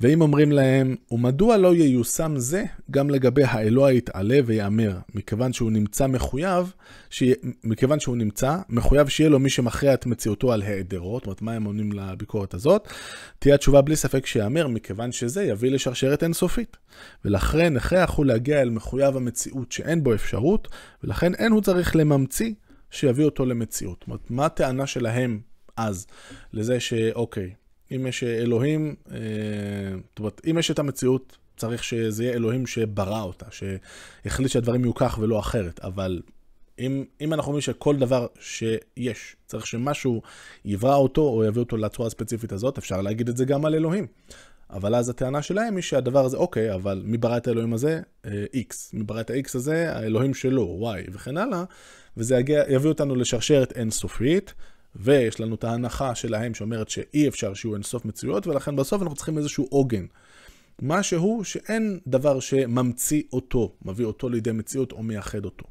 ואם 0.00 0.20
אומרים 0.20 0.52
להם, 0.52 0.96
ומדוע 1.10 1.56
לא 1.56 1.74
ייושם 1.74 2.34
זה 2.36 2.64
גם 2.90 3.10
לגבי 3.10 3.42
האלוה 3.44 3.92
יתעלה 3.92 4.38
ויאמר, 4.46 4.98
מכיוון 5.14 5.52
שהוא 5.52 5.70
נמצא 5.70 6.06
מחויב, 6.06 6.72
ש... 7.10 7.22
מכיוון 7.64 8.00
שהוא 8.00 8.16
נמצא, 8.16 8.56
מחויב 8.68 9.08
שיהיה 9.08 9.30
לו 9.30 9.38
מי 9.38 9.50
שמכריע 9.50 9.94
את 9.94 10.06
מציאותו 10.06 10.52
על 10.52 10.62
היעדרו, 10.62 11.18
זאת 11.18 11.26
אומרת, 11.26 11.42
מה 11.42 11.52
הם 11.52 11.64
עונים 11.64 11.92
לביקורת 11.92 12.54
הזאת? 12.54 12.88
תהיה 13.38 13.54
התשובה 13.54 13.80
בלי 13.80 13.96
ספק 13.96 14.26
שיאמר, 14.26 14.68
מכיוון 14.68 15.12
שזה 15.12 15.44
יביא 15.44 15.70
לשרשרת 15.70 16.22
אינסופית. 16.22 16.76
ולכן 17.24 17.76
הכרח 17.76 18.10
הוא 18.10 18.26
להגיע 18.26 18.62
אל 18.62 18.70
מחויב 18.70 19.16
המציאות 19.16 19.72
שאין 19.72 20.04
בו 20.04 20.14
אפשרות, 20.14 20.68
ולכן 21.04 21.34
אין 21.34 21.52
הוא 21.52 21.60
צריך 21.60 21.96
לממציא 21.96 22.52
שיביא 22.90 23.24
אותו 23.24 23.46
למציאות. 23.46 23.96
זאת 24.00 24.06
אומרת, 24.06 24.30
מה 24.30 24.46
הטענה 24.46 24.86
שלהם 24.86 25.40
אז 25.76 26.06
לזה 26.52 26.80
שאוקיי, 26.80 27.50
אם 27.96 28.06
יש 28.06 28.24
אלוהים, 28.24 28.94
אה, 29.10 29.16
זאת 30.08 30.18
אומרת, 30.18 30.40
אם 30.50 30.58
יש 30.58 30.70
את 30.70 30.78
המציאות, 30.78 31.36
צריך 31.56 31.84
שזה 31.84 32.24
יהיה 32.24 32.34
אלוהים 32.34 32.66
שברא 32.66 33.22
אותה, 33.22 33.46
שהחליט 33.50 34.50
שהדברים 34.50 34.84
יהיו 34.84 34.94
כך 34.94 35.18
ולא 35.20 35.38
אחרת, 35.38 35.80
אבל 35.80 36.22
אם, 36.78 37.04
אם 37.20 37.32
אנחנו 37.32 37.48
אומרים 37.48 37.60
שכל 37.60 37.96
דבר 37.96 38.26
שיש, 38.40 39.36
צריך 39.46 39.66
שמשהו 39.66 40.22
יברא 40.64 40.96
אותו 40.96 41.22
או 41.22 41.44
יביא 41.44 41.60
אותו 41.62 41.76
לצורה 41.76 42.06
הספציפית 42.06 42.52
הזאת, 42.52 42.78
אפשר 42.78 43.00
להגיד 43.00 43.28
את 43.28 43.36
זה 43.36 43.44
גם 43.44 43.64
על 43.64 43.74
אלוהים. 43.74 44.06
אבל 44.70 44.94
אז 44.94 45.08
הטענה 45.08 45.42
שלהם 45.42 45.76
היא 45.76 45.82
שהדבר 45.82 46.24
הזה, 46.24 46.36
אוקיי, 46.36 46.74
אבל 46.74 47.02
מי 47.04 47.18
ברא 47.18 47.36
את 47.36 47.48
האלוהים 47.48 47.72
הזה? 47.72 48.00
אה, 48.26 48.44
X. 48.54 48.74
מי 48.92 49.04
ברא 49.04 49.20
את 49.20 49.30
ה-X 49.30 49.50
הזה? 49.54 49.96
האלוהים 49.96 50.34
שלו, 50.34 50.92
Y, 50.94 51.10
וכן 51.12 51.36
הלאה. 51.36 51.64
וזה 52.16 52.36
יגיע, 52.36 52.62
יביא 52.68 52.88
אותנו 52.88 53.14
לשרשרת 53.14 53.72
אינסופית, 53.72 54.54
ויש 54.96 55.40
לנו 55.40 55.54
את 55.54 55.64
ההנחה 55.64 56.14
שלהם 56.14 56.54
שאומרת 56.54 56.88
שאי 56.88 57.28
אפשר 57.28 57.54
שיהיו 57.54 57.74
אינסוף 57.74 58.04
מציאויות, 58.04 58.46
ולכן 58.46 58.76
בסוף 58.76 59.02
אנחנו 59.02 59.16
צריכים 59.16 59.38
איזשהו 59.38 59.66
עוגן. 59.70 60.06
משהו 60.82 61.44
שאין 61.44 62.00
דבר 62.06 62.40
שממציא 62.40 63.22
אותו, 63.32 63.74
מביא 63.82 64.04
אותו 64.04 64.28
לידי 64.28 64.52
מציאות 64.52 64.92
או 64.92 65.02
מייחד 65.02 65.44
אותו. 65.44 65.66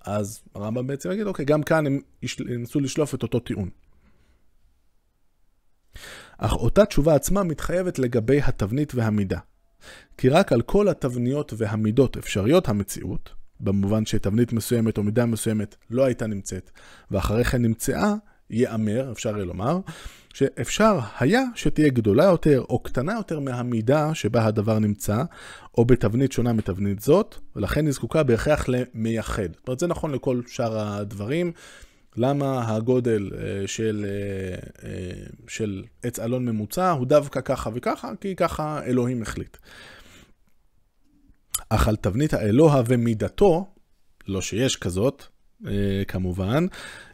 אז 0.00 0.40
הרמב"ם 0.54 0.86
בעצם 0.86 1.12
יגיד, 1.12 1.26
אוקיי, 1.26 1.44
גם 1.44 1.62
כאן 1.62 1.86
הם 1.86 2.00
ינסו 2.48 2.80
לשלוף 2.80 3.14
את 3.14 3.22
אותו 3.22 3.40
טיעון. 3.40 3.70
אך 6.38 6.52
אותה 6.52 6.84
תשובה 6.84 7.14
עצמה 7.14 7.42
מתחייבת 7.42 7.98
לגבי 7.98 8.40
התבנית 8.40 8.94
והמידה. 8.94 9.38
כי 10.18 10.28
רק 10.28 10.52
על 10.52 10.62
כל 10.62 10.88
התבניות 10.88 11.52
והמידות 11.56 12.16
אפשריות 12.16 12.68
המציאות, 12.68 13.30
במובן 13.60 14.06
שתבנית 14.06 14.52
מסוימת 14.52 14.98
או 14.98 15.02
מידה 15.02 15.26
מסוימת 15.26 15.76
לא 15.90 16.04
הייתה 16.04 16.26
נמצאת, 16.26 16.70
ואחרי 17.10 17.44
כן 17.44 17.62
נמצאה, 17.62 18.14
ייאמר, 18.50 19.12
אפשר 19.12 19.36
יהיה 19.36 19.44
לומר, 19.44 19.78
שאפשר 20.34 20.98
היה 21.18 21.42
שתהיה 21.54 21.88
גדולה 21.88 22.24
יותר 22.24 22.64
או 22.68 22.78
קטנה 22.78 23.12
יותר 23.12 23.40
מהמידה 23.40 24.14
שבה 24.14 24.46
הדבר 24.46 24.78
נמצא, 24.78 25.22
או 25.78 25.84
בתבנית 25.84 26.32
שונה 26.32 26.52
מתבנית 26.52 27.00
זאת, 27.00 27.36
ולכן 27.56 27.86
היא 27.86 27.94
זקוקה 27.94 28.22
בהכרח 28.22 28.64
למייחד. 28.68 29.48
זאת 29.56 29.68
אומרת, 29.68 29.78
זה 29.78 29.86
נכון 29.86 30.12
לכל 30.12 30.40
שאר 30.46 30.78
הדברים. 30.78 31.52
למה 32.16 32.74
הגודל 32.74 33.30
אה, 33.34 33.66
של, 33.66 34.06
אה, 34.08 34.88
אה, 34.88 35.26
של 35.48 35.84
עץ 36.02 36.18
אלון 36.18 36.44
ממוצע 36.44 36.90
הוא 36.90 37.06
דווקא 37.06 37.40
ככה 37.40 37.70
וככה? 37.74 38.10
כי 38.20 38.36
ככה 38.36 38.84
אלוהים 38.84 39.22
החליט. 39.22 39.56
אך 41.68 41.88
על 41.88 41.96
תבנית 41.96 42.34
האלוה 42.34 42.82
ומידתו, 42.86 43.66
לא 44.28 44.40
שיש 44.42 44.76
כזאת, 44.76 45.24
כמובן, 46.08 46.66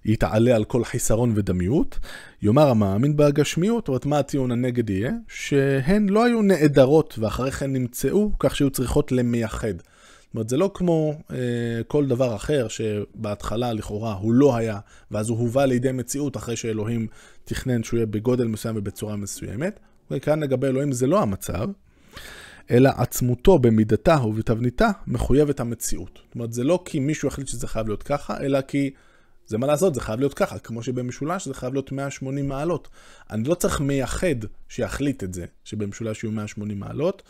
היא 0.05 0.17
תעלה 0.17 0.57
על 0.57 0.65
כל 0.65 0.85
חיסרון 0.85 1.33
ודמיות. 1.35 1.99
יאמר 2.43 2.69
המאמין 2.69 3.17
בהגשמיות, 3.17 3.85
זאת 3.85 3.89
אומרת, 3.89 4.07
מה 4.07 4.19
הטיעון 4.19 4.51
הנגד 4.51 4.91
יהיה? 4.91 5.13
שהן 5.29 6.09
לא 6.09 6.25
היו 6.25 6.43
נעדרות 6.43 7.19
ואחרי 7.19 7.51
כן 7.51 7.73
נמצאו, 7.73 8.31
כך 8.39 8.57
שהיו 8.57 8.71
צריכות 8.71 9.13
למייחד. 9.13 9.75
אומרת, 10.37 10.49
זה 10.49 10.57
לא 10.57 10.71
כמו 10.75 11.15
אה, 11.31 11.37
כל 11.87 12.07
דבר 12.07 12.37
אחר 12.37 12.69
שבהתחלה 12.69 13.73
לכאורה 13.73 14.13
הוא 14.15 14.33
לא 14.33 14.57
היה, 14.57 14.79
ואז 15.11 15.29
הוא 15.29 15.39
הובא 15.39 15.65
לידי 15.65 15.93
מציאות 15.93 16.37
אחרי 16.37 16.57
שאלוהים 16.57 17.07
תכנן 17.45 17.83
שהוא 17.83 17.99
יהיה 17.99 18.07
בגודל 18.07 18.47
מסוים 18.47 18.77
ובצורה 18.79 19.17
מסוימת. 19.17 19.81
וכאן 20.11 20.41
לגבי 20.41 20.67
אלוהים 20.67 20.93
זה 20.93 21.07
לא 21.07 21.23
המצב, 21.23 21.69
אלא 22.71 22.91
עצמותו 22.97 23.59
במידתה 23.59 24.19
ובתבניתה 24.25 24.91
מחויבת 25.07 25.61
המציאות. 25.61 26.21
זאת 26.27 26.35
אומרת, 26.35 26.53
זה 26.53 26.65
לא 26.65 26.83
כי 26.85 26.99
מישהו 26.99 27.29
החליט 27.29 27.49
שזה 27.49 27.69
חייב 27.69 27.87
להיות 27.87 28.03
ככה, 28.03 28.41
אלא 28.41 28.61
כי 28.61 28.91
זה 29.47 29.59
מה 29.59 29.67
לעשות, 29.67 29.95
זה 29.95 30.01
חייב 30.01 30.21
להיות 30.21 30.35
ככה, 30.35 30.59
כמו 30.59 30.83
שבמשולש 30.83 31.49
זה 31.49 31.55
חייב 31.55 31.73
להיות 31.73 31.93
180 31.93 32.49
מעלות. 32.49 32.89
אני 33.31 33.45
לא 33.45 33.55
צריך 33.55 33.81
מייחד 33.81 34.37
שיחליט 34.69 35.25
את 35.25 35.35
זה, 35.35 35.45
שבמשולש 35.65 36.25
יהיו 36.25 36.33
180 36.33 36.81
מעלות. 36.81 37.23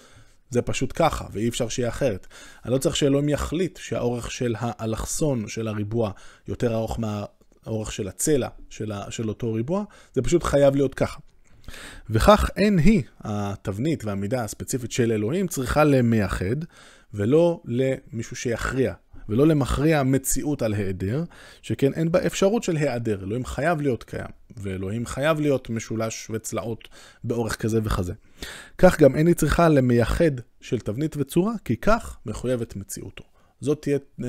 זה 0.50 0.62
פשוט 0.62 0.92
ככה, 0.94 1.24
ואי 1.32 1.48
אפשר 1.48 1.68
שיהיה 1.68 1.88
אחרת. 1.88 2.26
אני 2.64 2.72
לא 2.72 2.78
צריך 2.78 2.96
שאלוהים 2.96 3.28
יחליט 3.28 3.78
שהאורך 3.82 4.30
של 4.30 4.54
האלכסון 4.58 5.48
של 5.48 5.68
הריבוע 5.68 6.10
יותר 6.48 6.74
ארוך 6.74 6.98
מהאורך 7.00 7.92
של 7.92 8.08
הצלע 8.08 8.48
של, 8.70 8.92
ה, 8.92 9.10
של 9.10 9.28
אותו 9.28 9.52
ריבוע, 9.52 9.84
זה 10.14 10.22
פשוט 10.22 10.42
חייב 10.42 10.74
להיות 10.74 10.94
ככה. 10.94 11.20
וכך 12.10 12.50
אין 12.56 12.78
היא, 12.78 13.02
התבנית 13.20 14.04
והמידה 14.04 14.44
הספציפית 14.44 14.92
של 14.92 15.12
אלוהים, 15.12 15.46
צריכה 15.46 15.84
למייחד, 15.84 16.56
ולא 17.14 17.60
למישהו 17.64 18.36
שיכריע 18.36 18.94
ולא 19.28 19.46
למכריע 19.46 20.02
מציאות 20.02 20.62
על 20.62 20.74
היעדר, 20.74 21.24
שכן 21.62 21.92
אין 21.92 22.12
בה 22.12 22.26
אפשרות 22.26 22.62
של 22.62 22.76
היעדר. 22.76 23.22
אלוהים 23.22 23.44
חייב 23.44 23.80
להיות 23.80 24.04
קיים, 24.04 24.30
ואלוהים 24.56 25.06
חייב 25.06 25.40
להיות 25.40 25.70
משולש 25.70 26.30
וצלעות 26.30 26.88
באורך 27.24 27.56
כזה 27.56 27.80
וכזה. 27.82 28.12
כך 28.78 29.00
גם 29.00 29.16
אין 29.16 29.26
היא 29.26 29.34
צריכה 29.34 29.68
למייחד 29.68 30.30
של 30.60 30.78
תבנית 30.80 31.16
וצורה, 31.16 31.52
כי 31.64 31.76
כך 31.76 32.18
מחויבת 32.26 32.76
מציאותו. 32.76 33.24
זאת 33.60 33.82
תהיה 33.82 33.98
uh, 34.20 34.24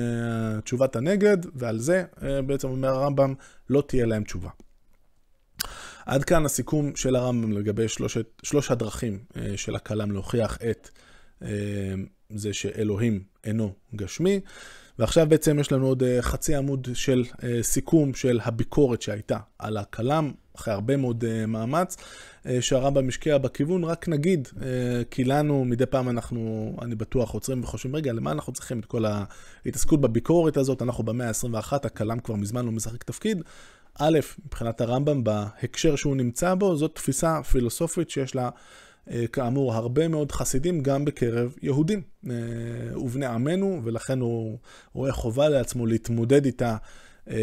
תשובת 0.64 0.96
הנגד, 0.96 1.36
ועל 1.54 1.78
זה 1.78 2.04
uh, 2.16 2.22
בעצם 2.46 2.68
אומר 2.68 2.88
הרמב"ם, 2.88 3.34
לא 3.70 3.82
תהיה 3.86 4.06
להם 4.06 4.24
תשובה. 4.24 4.50
עד 6.08 6.24
כאן 6.24 6.44
הסיכום 6.44 6.96
של 6.96 7.16
הרמב"ם 7.16 7.52
לגבי 7.52 7.88
שלושת, 7.88 8.26
שלוש 8.42 8.70
הדרכים 8.70 9.18
uh, 9.32 9.38
של 9.56 9.76
הכלם 9.76 10.12
להוכיח 10.12 10.58
את 10.70 10.88
uh, 11.42 11.46
זה 12.30 12.52
שאלוהים 12.52 13.22
אינו 13.44 13.72
גשמי. 13.94 14.40
ועכשיו 14.98 15.26
בעצם 15.28 15.58
יש 15.58 15.72
לנו 15.72 15.86
עוד 15.86 16.02
אה, 16.02 16.22
חצי 16.22 16.54
עמוד 16.54 16.88
של 16.94 17.24
אה, 17.42 17.58
סיכום 17.62 18.14
של 18.14 18.40
הביקורת 18.42 19.02
שהייתה 19.02 19.38
על 19.58 19.76
הכלם, 19.76 20.32
אחרי 20.56 20.74
הרבה 20.74 20.96
מאוד 20.96 21.24
אה, 21.24 21.46
מאמץ, 21.46 21.96
שהרמב"ם 22.60 23.08
השקיע 23.08 23.38
בכיוון. 23.38 23.84
רק 23.84 24.08
נגיד, 24.08 24.48
כי 25.10 25.24
לנו 25.24 25.64
מדי 25.64 25.86
פעם 25.86 26.08
אנחנו, 26.08 26.72
אני 26.82 26.94
בטוח, 26.94 27.30
עוצרים 27.30 27.62
וחושבים, 27.62 27.96
רגע, 27.96 28.12
למה 28.12 28.32
אנחנו 28.32 28.52
צריכים 28.52 28.78
את 28.78 28.84
כל 28.84 29.04
ההתעסקות 29.04 30.00
בביקורת 30.00 30.56
הזאת? 30.56 30.82
אנחנו 30.82 31.04
במאה 31.04 31.28
ה-21, 31.28 31.72
הכלם 31.72 32.18
כבר 32.18 32.34
מזמן 32.34 32.64
לא 32.64 32.72
משחק 32.72 33.04
תפקיד. 33.04 33.42
א', 33.98 34.18
מבחינת 34.46 34.80
הרמב"ם, 34.80 35.24
בהקשר 35.24 35.96
שהוא 35.96 36.16
נמצא 36.16 36.54
בו, 36.54 36.76
זאת 36.76 36.94
תפיסה 36.94 37.42
פילוסופית 37.42 38.10
שיש 38.10 38.34
לה... 38.34 38.50
אה, 39.10 39.26
כאמור, 39.26 39.74
הרבה 39.74 40.08
מאוד 40.08 40.32
חסידים 40.32 40.82
גם 40.82 41.04
בקרב 41.04 41.54
יהודים 41.62 42.02
אה, 42.30 42.34
ובני 42.96 43.26
עמנו, 43.26 43.80
ולכן 43.84 44.20
הוא 44.20 44.58
רואה 44.92 45.12
חובה 45.12 45.48
לעצמו 45.48 45.86
להתמודד 45.86 46.44
איתה, 46.44 46.76
אה, 47.30 47.36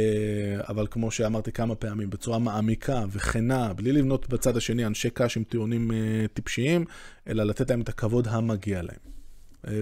אבל 0.69 0.87
כמו 0.91 1.11
שאמרתי 1.11 1.51
כמה 1.51 1.75
פעמים, 1.75 2.09
בצורה 2.09 2.39
מעמיקה 2.39 3.03
וכנה, 3.11 3.73
בלי 3.73 3.91
לבנות 3.91 4.29
בצד 4.29 4.57
השני 4.57 4.85
אנשי 4.85 5.09
קש 5.09 5.37
עם 5.37 5.43
טיעונים 5.43 5.91
טיפשיים, 6.33 6.85
אלא 7.27 7.43
לתת 7.43 7.69
להם 7.69 7.81
את 7.81 7.89
הכבוד 7.89 8.27
המגיע 8.27 8.81
להם. 8.81 9.15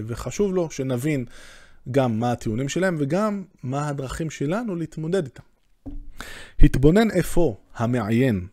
וחשוב 0.06 0.54
לו 0.54 0.70
שנבין 0.70 1.24
גם 1.90 2.20
מה 2.20 2.32
הטיעונים 2.32 2.68
שלהם 2.68 2.96
וגם 2.98 3.44
מה 3.62 3.88
הדרכים 3.88 4.30
שלנו 4.30 4.76
להתמודד 4.76 5.24
איתם. 5.24 5.42
התבונן 6.60 7.10
אפוא 7.10 7.54
המעיין 7.76 8.46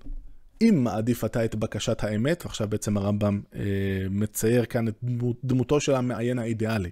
אם 0.62 0.84
מעדיף 0.84 1.26
אתה 1.26 1.46
את 1.46 1.56
בקשת 1.56 2.04
האמת, 2.04 2.46
ועכשיו 2.46 2.68
בעצם 2.68 2.98
הרמב"ם 2.98 3.42
אה, 3.56 3.62
מצייר 4.10 4.66
כאן 4.66 4.88
את 4.88 4.96
דמות, 5.04 5.38
דמותו 5.44 5.80
של 5.80 5.96
המעיין 5.96 6.40
האידיאלי. 6.40 6.90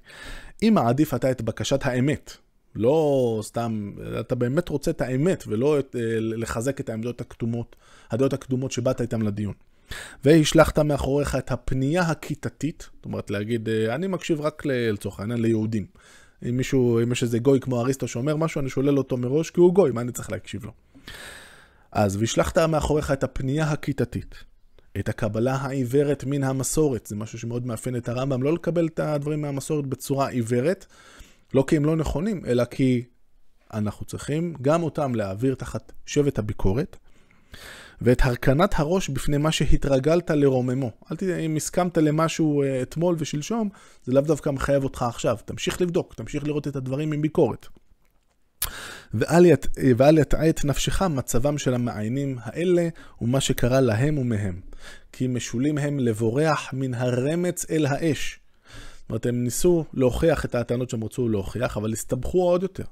אם 0.63 0.73
מעדיף 0.73 1.13
אתה 1.13 1.31
את 1.31 1.41
בקשת 1.41 1.85
האמת, 1.85 2.37
לא 2.75 3.39
סתם, 3.43 3.91
אתה 4.19 4.35
באמת 4.35 4.69
רוצה 4.69 4.91
את 4.91 5.01
האמת, 5.01 5.43
ולא 5.47 5.79
את, 5.79 5.95
אה, 5.99 6.01
לחזק 6.19 6.79
את 6.79 6.89
העמדות 6.89 7.21
הקדומות, 7.21 7.75
הדעות 8.11 8.33
הקדומות 8.33 8.71
שבאת 8.71 9.01
איתן 9.01 9.21
לדיון. 9.21 9.53
והשלחת 10.23 10.79
מאחוריך 10.79 11.35
את 11.35 11.51
הפנייה 11.51 12.01
הכיתתית, 12.01 12.89
זאת 12.95 13.05
אומרת 13.05 13.31
להגיד, 13.31 13.69
אה, 13.69 13.95
אני 13.95 14.07
מקשיב 14.07 14.41
רק 14.41 14.63
לצורך 14.65 15.19
העניין 15.19 15.41
ליהודים. 15.41 15.85
אם 16.49 16.57
מישהו, 16.57 17.03
אם 17.03 17.11
יש 17.11 17.23
איזה 17.23 17.39
גוי 17.39 17.59
כמו 17.59 17.81
אריסטו 17.81 18.07
שאומר 18.07 18.35
משהו, 18.35 18.61
אני 18.61 18.69
שולל 18.69 18.97
אותו 18.97 19.17
מראש 19.17 19.49
כי 19.49 19.59
הוא 19.59 19.73
גוי, 19.73 19.91
מה 19.91 20.01
אני 20.01 20.11
צריך 20.11 20.31
להקשיב 20.31 20.65
לו? 20.65 20.71
אז 21.91 22.15
והשלחת 22.15 22.57
מאחוריך 22.57 23.11
את 23.11 23.23
הפנייה 23.23 23.71
הכיתתית, 23.71 24.35
את 24.99 25.09
הקבלה 25.09 25.55
העיוורת 25.55 26.23
מן 26.27 26.43
המסורת, 26.43 27.05
זה 27.05 27.15
משהו 27.15 27.39
שמאוד 27.39 27.65
מאפיין 27.65 27.95
את 27.95 28.09
הרמב"ם, 28.09 28.43
לא 28.43 28.53
לקבל 28.53 28.87
את 28.87 28.99
הדברים 28.99 29.41
מהמסורת 29.41 29.85
בצורה 29.85 30.29
עיוורת, 30.29 30.85
לא 31.53 31.63
כי 31.67 31.77
הם 31.77 31.85
לא 31.85 31.95
נכונים, 31.95 32.45
אלא 32.45 32.65
כי 32.65 33.03
אנחנו 33.73 34.05
צריכים 34.05 34.53
גם 34.61 34.83
אותם 34.83 35.15
להעביר 35.15 35.55
תחת 35.55 35.91
שבט 36.05 36.39
הביקורת, 36.39 36.97
ואת 38.01 38.21
הרכנת 38.21 38.79
הראש 38.79 39.09
בפני 39.09 39.37
מה 39.37 39.51
שהתרגלת 39.51 40.31
לרוממו. 40.31 40.91
אל 41.11 41.17
תדע, 41.17 41.37
אם 41.37 41.55
הסכמת 41.55 41.97
למשהו 41.97 42.63
אה, 42.63 42.81
אתמול 42.81 43.15
ושלשום, 43.17 43.69
זה 44.05 44.13
לאו 44.13 44.21
דווקא 44.21 44.49
מחייב 44.49 44.83
אותך 44.83 45.01
עכשיו. 45.01 45.37
תמשיך 45.45 45.81
לבדוק, 45.81 46.13
תמשיך 46.13 46.43
לראות 46.43 46.67
את 46.67 46.75
הדברים 46.75 47.11
עם 47.11 47.21
ביקורת. 47.21 47.67
ואל, 49.13 49.45
ית, 49.45 49.67
ואל 49.97 50.17
יטעה 50.17 50.49
את 50.49 50.65
נפשך 50.65 51.01
מצבם 51.01 51.57
של 51.57 51.73
המעיינים 51.73 52.37
האלה 52.41 52.87
ומה 53.21 53.41
שקרה 53.41 53.81
להם 53.81 54.17
ומהם. 54.17 54.59
כי 55.11 55.27
משולים 55.27 55.77
הם 55.77 55.99
לבורח 55.99 56.69
מן 56.73 56.93
הרמץ 56.93 57.65
אל 57.71 57.85
האש. 57.85 58.38
זאת 59.09 59.11
אומרת, 59.11 59.25
הם 59.25 59.43
ניסו 59.43 59.85
להוכיח 59.93 60.45
את 60.45 60.55
הטענות 60.55 60.89
שהם 60.89 61.03
רצו 61.03 61.29
להוכיח, 61.29 61.77
אבל 61.77 61.93
הסתבכו 61.93 62.41
עוד 62.43 62.63
יותר. 62.63 62.83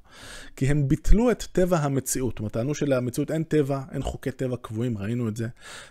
כי 0.56 0.66
הם 0.66 0.88
ביטלו 0.88 1.30
את 1.30 1.42
טבע 1.52 1.78
המציאות. 1.78 2.32
זאת 2.32 2.38
אומרת, 2.38 2.52
טענו 2.52 2.74
שלמציאות 2.74 3.30
אין 3.30 3.42
טבע, 3.42 3.80
אין 3.92 4.02
חוקי 4.02 4.30
טבע 4.30 4.56
קבועים, 4.62 4.98
ראינו 4.98 5.28
את 5.28 5.36
זה. 5.36 5.48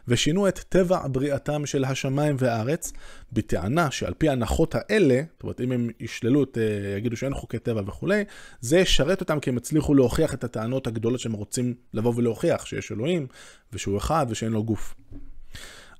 ושינו 0.07 0.47
את 0.47 0.59
טבע 0.69 1.07
בריאתם 1.07 1.65
של 1.65 1.85
השמיים 1.85 2.35
והארץ, 2.39 2.93
בטענה 3.33 3.91
שעל 3.91 4.13
פי 4.17 4.29
ההנחות 4.29 4.75
האלה, 4.75 5.21
זאת 5.33 5.43
אומרת, 5.43 5.61
אם 5.61 5.71
הם 5.71 5.89
ישללו 5.99 6.43
את, 6.43 6.57
אה, 6.57 6.97
יגידו 6.97 7.17
שאין 7.17 7.33
חוקי 7.33 7.59
טבע 7.59 7.81
וכולי, 7.87 8.23
זה 8.61 8.79
ישרת 8.79 9.21
אותם 9.21 9.39
כי 9.39 9.49
הם 9.49 9.57
הצליחו 9.57 9.93
להוכיח 9.93 10.33
את 10.33 10.43
הטענות 10.43 10.87
הגדולות 10.87 11.19
שהם 11.19 11.33
רוצים 11.33 11.73
לבוא 11.93 12.13
ולהוכיח, 12.15 12.65
שיש 12.65 12.91
אלוהים, 12.91 13.27
ושהוא 13.73 13.97
אחד, 13.97 14.25
ושאין 14.29 14.51
לו 14.51 14.63
גוף. 14.63 14.95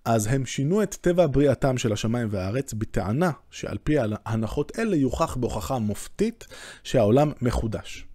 אז 0.07 0.27
הם 0.27 0.45
שינו 0.45 0.83
את 0.83 0.95
טבע 1.01 1.27
בריאתם 1.27 1.77
של 1.77 1.93
השמיים 1.93 2.27
והארץ 2.31 2.73
בטענה 2.73 3.31
שעל 3.51 3.77
פי 3.83 3.95
ההנחות 3.99 4.71
אלה 4.79 4.95
יוכח 4.95 5.35
בהוכחה 5.35 5.79
מופתית 5.79 6.47
שהעולם 6.83 7.31
מחודש. 7.41 8.05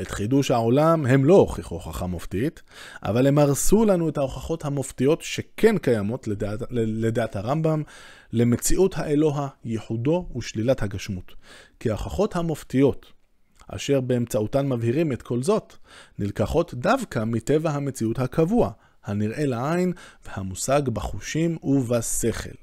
את 0.00 0.10
חידוש 0.10 0.50
העולם 0.50 1.06
הם 1.06 1.24
לא 1.24 1.34
הוכיחו 1.34 1.74
הוכחה 1.74 2.06
מופתית, 2.06 2.62
אבל 3.02 3.26
הם 3.26 3.38
הרסו 3.38 3.84
לנו 3.84 4.08
את 4.08 4.18
ההוכחות 4.18 4.64
המופתיות 4.64 5.22
שכן 5.22 5.78
קיימות, 5.78 6.28
לדעת, 6.28 6.60
לדעת 6.70 7.36
הרמב"ם, 7.36 7.82
למציאות 8.32 8.98
האלוה, 8.98 9.48
ייחודו 9.64 10.28
ושלילת 10.36 10.82
הגשמות. 10.82 11.34
כי 11.80 11.90
ההוכחות 11.90 12.36
המופתיות, 12.36 13.12
אשר 13.68 14.00
באמצעותן 14.00 14.68
מבהירים 14.68 15.12
את 15.12 15.22
כל 15.22 15.42
זאת, 15.42 15.74
נלקחות 16.18 16.74
דווקא 16.74 17.24
מטבע 17.24 17.70
המציאות 17.70 18.18
הקבוע, 18.18 18.70
הנראה 19.08 19.46
לעין 19.46 19.92
והמושג 20.26 20.82
בחושים 20.88 21.58
ובשכל. 21.62 22.56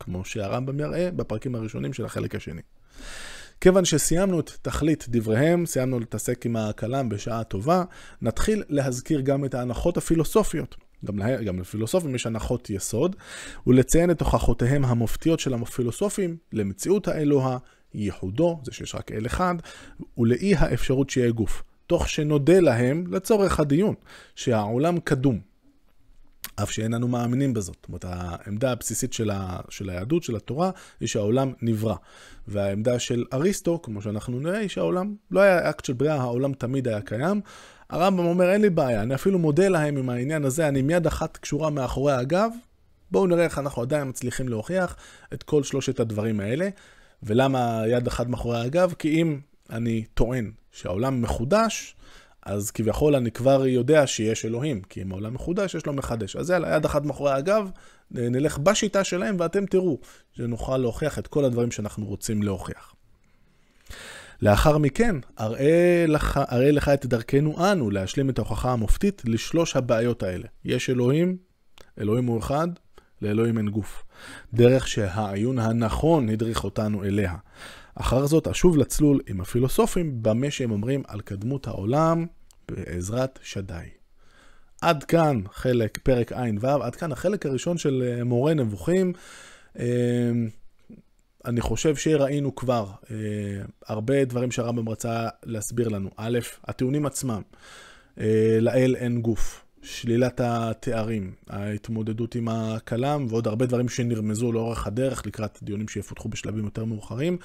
כמו 0.00 0.24
שהרמב"ם 0.24 0.80
יראה 0.80 1.10
בפרקים 1.10 1.54
הראשונים 1.54 1.92
של 1.92 2.04
החלק 2.04 2.34
השני. 2.34 2.62
כיוון 3.60 3.84
שסיימנו 3.84 4.40
את 4.40 4.50
תכלית 4.62 5.06
דבריהם, 5.08 5.66
סיימנו 5.66 6.00
להתעסק 6.00 6.46
עם 6.46 6.56
הכלם 6.56 7.08
בשעה 7.08 7.44
טובה, 7.44 7.84
נתחיל 8.22 8.62
להזכיר 8.68 9.20
גם 9.20 9.44
את 9.44 9.54
ההנחות 9.54 9.96
הפילוסופיות. 9.96 10.76
גם, 11.04 11.18
לה, 11.18 11.42
גם 11.42 11.60
לפילוסופים 11.60 12.14
יש 12.14 12.26
הנחות 12.26 12.70
יסוד, 12.70 13.16
ולציין 13.66 14.10
את 14.10 14.20
הוכחותיהם 14.20 14.84
המופתיות 14.84 15.40
של 15.40 15.54
הפילוסופים 15.54 16.36
למציאות 16.52 17.08
האלוה, 17.08 17.58
ייחודו, 17.94 18.60
זה 18.64 18.72
שיש 18.72 18.94
רק 18.94 19.12
אל 19.12 19.26
אחד, 19.26 19.54
ולאי 20.18 20.54
האפשרות 20.54 21.10
שיהיה 21.10 21.30
גוף. 21.30 21.62
תוך 21.86 22.08
שנודה 22.08 22.60
להם, 22.60 23.04
לצורך 23.10 23.60
הדיון, 23.60 23.94
שהעולם 24.34 25.00
קדום, 25.00 25.40
אף 26.56 26.70
שאין 26.70 26.94
אנו 26.94 27.08
מאמינים 27.08 27.54
בזאת. 27.54 27.76
זאת 27.76 27.88
אומרת, 27.88 28.04
העמדה 28.08 28.72
הבסיסית 28.72 29.12
של, 29.12 29.30
ה, 29.30 29.60
של 29.68 29.90
היהדות, 29.90 30.22
של 30.22 30.36
התורה, 30.36 30.70
היא 31.00 31.08
שהעולם 31.08 31.52
נברא. 31.62 31.94
והעמדה 32.48 32.98
של 32.98 33.24
אריסטו, 33.32 33.82
כמו 33.82 34.02
שאנחנו 34.02 34.40
נראה, 34.40 34.58
היא 34.58 34.68
שהעולם 34.68 35.14
לא 35.30 35.40
היה 35.40 35.70
אקט 35.70 35.84
של 35.84 35.92
בריאה, 35.92 36.14
העולם 36.14 36.52
תמיד 36.52 36.88
היה 36.88 37.00
קיים. 37.00 37.40
הרמב"ם 37.90 38.26
אומר, 38.26 38.52
אין 38.52 38.60
לי 38.60 38.70
בעיה, 38.70 39.02
אני 39.02 39.14
אפילו 39.14 39.38
מודה 39.38 39.68
להם 39.68 39.96
עם 39.96 40.08
העניין 40.08 40.44
הזה, 40.44 40.68
אני 40.68 40.82
מיד 40.82 41.06
אחת 41.06 41.36
קשורה 41.36 41.70
מאחורי 41.70 42.12
הגב. 42.12 42.50
בואו 43.10 43.26
נראה 43.26 43.44
איך 43.44 43.58
אנחנו 43.58 43.82
עדיין 43.82 44.08
מצליחים 44.08 44.48
להוכיח 44.48 44.96
את 45.32 45.42
כל 45.42 45.62
שלושת 45.62 46.00
הדברים 46.00 46.40
האלה. 46.40 46.68
ולמה 47.22 47.82
יד 47.86 48.06
אחת 48.06 48.26
מאחורי 48.26 48.60
הגב? 48.60 48.94
כי 48.98 49.08
אם 49.08 49.40
אני 49.70 50.04
טוען 50.14 50.50
שהעולם 50.72 51.22
מחודש, 51.22 51.96
אז 52.46 52.70
כביכול 52.70 53.16
אני 53.16 53.30
כבר 53.30 53.66
יודע 53.66 54.06
שיש 54.06 54.44
אלוהים, 54.44 54.82
כי 54.82 55.02
אם 55.02 55.12
העולם 55.12 55.34
מחודש, 55.34 55.74
יש 55.74 55.86
לו 55.86 55.92
מחדש. 55.92 56.36
אז 56.36 56.50
יאללה, 56.50 56.76
יד 56.76 56.84
אחת 56.84 57.04
מאחורי 57.04 57.32
הגב, 57.32 57.70
נלך 58.10 58.58
בשיטה 58.58 59.04
שלהם 59.04 59.36
ואתם 59.38 59.66
תראו 59.66 59.98
שנוכל 60.32 60.76
להוכיח 60.76 61.18
את 61.18 61.26
כל 61.26 61.44
הדברים 61.44 61.70
שאנחנו 61.70 62.06
רוצים 62.06 62.42
להוכיח. 62.42 62.94
לאחר 64.42 64.78
מכן, 64.78 65.16
אראה 65.40 66.04
לך, 66.08 66.40
אראה 66.52 66.70
לך 66.70 66.88
את 66.88 67.06
דרכנו 67.06 67.72
אנו 67.72 67.90
להשלים 67.90 68.30
את 68.30 68.38
ההוכחה 68.38 68.72
המופתית 68.72 69.22
לשלוש 69.24 69.76
הבעיות 69.76 70.22
האלה. 70.22 70.46
יש 70.64 70.90
אלוהים, 70.90 71.36
אלוהים 72.00 72.26
הוא 72.26 72.38
אחד, 72.38 72.68
לאלוהים 73.22 73.58
אין 73.58 73.68
גוף. 73.68 74.02
דרך 74.54 74.88
שהעיון 74.88 75.58
הנכון 75.58 76.28
הדריך 76.28 76.64
אותנו 76.64 77.04
אליה. 77.04 77.34
אחר 77.94 78.26
זאת 78.26 78.48
אשוב 78.48 78.76
לצלול 78.76 79.20
עם 79.28 79.40
הפילוסופים 79.40 80.22
במה 80.22 80.50
שהם 80.50 80.70
אומרים 80.70 81.02
על 81.08 81.20
קדמות 81.20 81.66
העולם 81.66 82.26
בעזרת 82.68 83.38
שדי. 83.42 83.88
עד 84.80 85.04
כאן 85.04 85.40
חלק, 85.52 85.98
פרק 86.02 86.32
ע"ו, 86.32 86.66
עד 86.66 86.96
כאן 86.96 87.12
החלק 87.12 87.46
הראשון 87.46 87.78
של 87.78 88.02
אה, 88.06 88.24
מורה 88.24 88.54
נבוכים. 88.54 89.12
אה, 89.78 89.84
אני 91.44 91.60
חושב 91.60 91.96
שראינו 91.96 92.54
כבר 92.54 92.86
אה, 93.10 93.16
הרבה 93.86 94.24
דברים 94.24 94.50
שהרמב"ם 94.50 94.88
רצה 94.88 95.28
להסביר 95.42 95.88
לנו. 95.88 96.10
א', 96.16 96.38
הטיעונים 96.64 97.06
עצמם, 97.06 97.42
לאל 98.60 98.96
אין 98.98 99.22
גוף. 99.22 99.61
שלילת 99.82 100.40
התארים, 100.44 101.32
ההתמודדות 101.48 102.34
עם 102.34 102.48
הכלם 102.48 103.26
ועוד 103.28 103.46
הרבה 103.46 103.66
דברים 103.66 103.88
שנרמזו 103.88 104.52
לאורך 104.52 104.86
הדרך 104.86 105.26
לקראת 105.26 105.58
דיונים 105.62 105.88
שיפותחו 105.88 106.28
בשלבים 106.28 106.64
יותר 106.64 106.84
מאוחרים. 106.84 107.36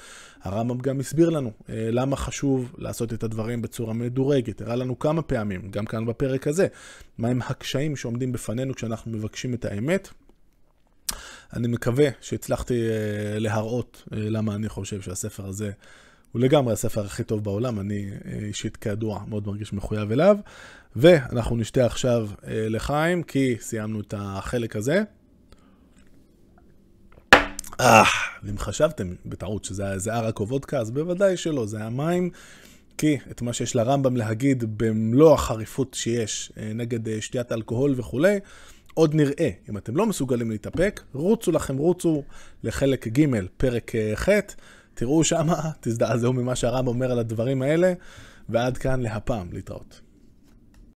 הרמב"ם 0.42 0.78
גם 0.78 1.00
הסביר 1.00 1.30
לנו 1.30 1.52
אה, 1.68 1.88
למה 1.92 2.16
חשוב 2.16 2.74
לעשות 2.78 3.12
את 3.12 3.22
הדברים 3.22 3.62
בצורה 3.62 3.92
מדורגת. 3.92 4.60
הראה 4.60 4.76
לנו 4.76 4.98
כמה 4.98 5.22
פעמים, 5.22 5.70
גם 5.70 5.86
כאן 5.86 6.06
בפרק 6.06 6.46
הזה, 6.46 6.66
מהם 7.18 7.40
הקשיים 7.42 7.96
שעומדים 7.96 8.32
בפנינו 8.32 8.74
כשאנחנו 8.74 9.12
מבקשים 9.12 9.54
את 9.54 9.64
האמת. 9.64 10.08
אני 11.52 11.68
מקווה 11.68 12.08
שהצלחתי 12.20 12.74
אה, 12.74 13.38
להראות 13.38 14.02
אה, 14.12 14.18
למה 14.18 14.54
אני 14.54 14.68
חושב 14.68 15.00
שהספר 15.00 15.46
הזה 15.46 15.70
הוא 16.32 16.42
לגמרי 16.42 16.72
הספר 16.72 17.04
הכי 17.04 17.24
טוב 17.24 17.44
בעולם, 17.44 17.80
אני 17.80 18.10
אישית 18.42 18.76
כידוע 18.76 19.20
מאוד 19.28 19.46
מרגיש 19.46 19.72
מחויב 19.72 20.12
אליו. 20.12 20.36
ואנחנו 20.96 21.56
נשתה 21.56 21.86
עכשיו 21.86 22.28
אה, 22.46 22.68
לחיים, 22.68 23.22
כי 23.22 23.56
סיימנו 23.60 24.00
את 24.00 24.14
החלק 24.16 24.76
הזה. 24.76 25.02
אה, 27.80 28.02
אם 28.50 28.58
חשבתם 28.58 29.14
בטעות 29.26 29.64
שזה 29.64 30.14
ערק 30.14 30.40
או 30.40 30.48
וודקה, 30.48 30.78
אז 30.78 30.90
בוודאי 30.90 31.36
שלא, 31.36 31.66
זה 31.66 31.84
המים. 31.84 32.30
כי 32.98 33.16
את 33.30 33.42
מה 33.42 33.52
שיש 33.52 33.76
לרמב"ם 33.76 34.16
להגיד 34.16 34.64
במלוא 34.76 35.34
החריפות 35.34 35.94
שיש 35.94 36.52
אה, 36.58 36.70
נגד 36.74 37.08
אה, 37.08 37.20
שתיית 37.20 37.52
אלכוהול 37.52 37.94
וכולי, 37.96 38.38
עוד 38.94 39.14
נראה. 39.14 39.50
אם 39.70 39.76
אתם 39.76 39.96
לא 39.96 40.06
מסוגלים 40.06 40.50
להתאפק, 40.50 41.00
רוצו 41.12 41.52
לכם, 41.52 41.76
רוצו 41.76 42.22
לחלק 42.64 43.08
ג', 43.08 43.26
פרק 43.56 43.94
אה, 43.94 44.12
ח', 44.16 44.28
תראו 44.98 45.24
שמה, 45.24 45.70
תזדעזעו 45.80 46.32
ממה 46.32 46.56
שהרמב"ם 46.56 46.88
אומר 46.88 47.12
על 47.12 47.18
הדברים 47.18 47.62
האלה, 47.62 47.92
ועד 48.48 48.78
כאן 48.78 49.00
להפעם, 49.00 49.52
להתראות. 49.52 50.00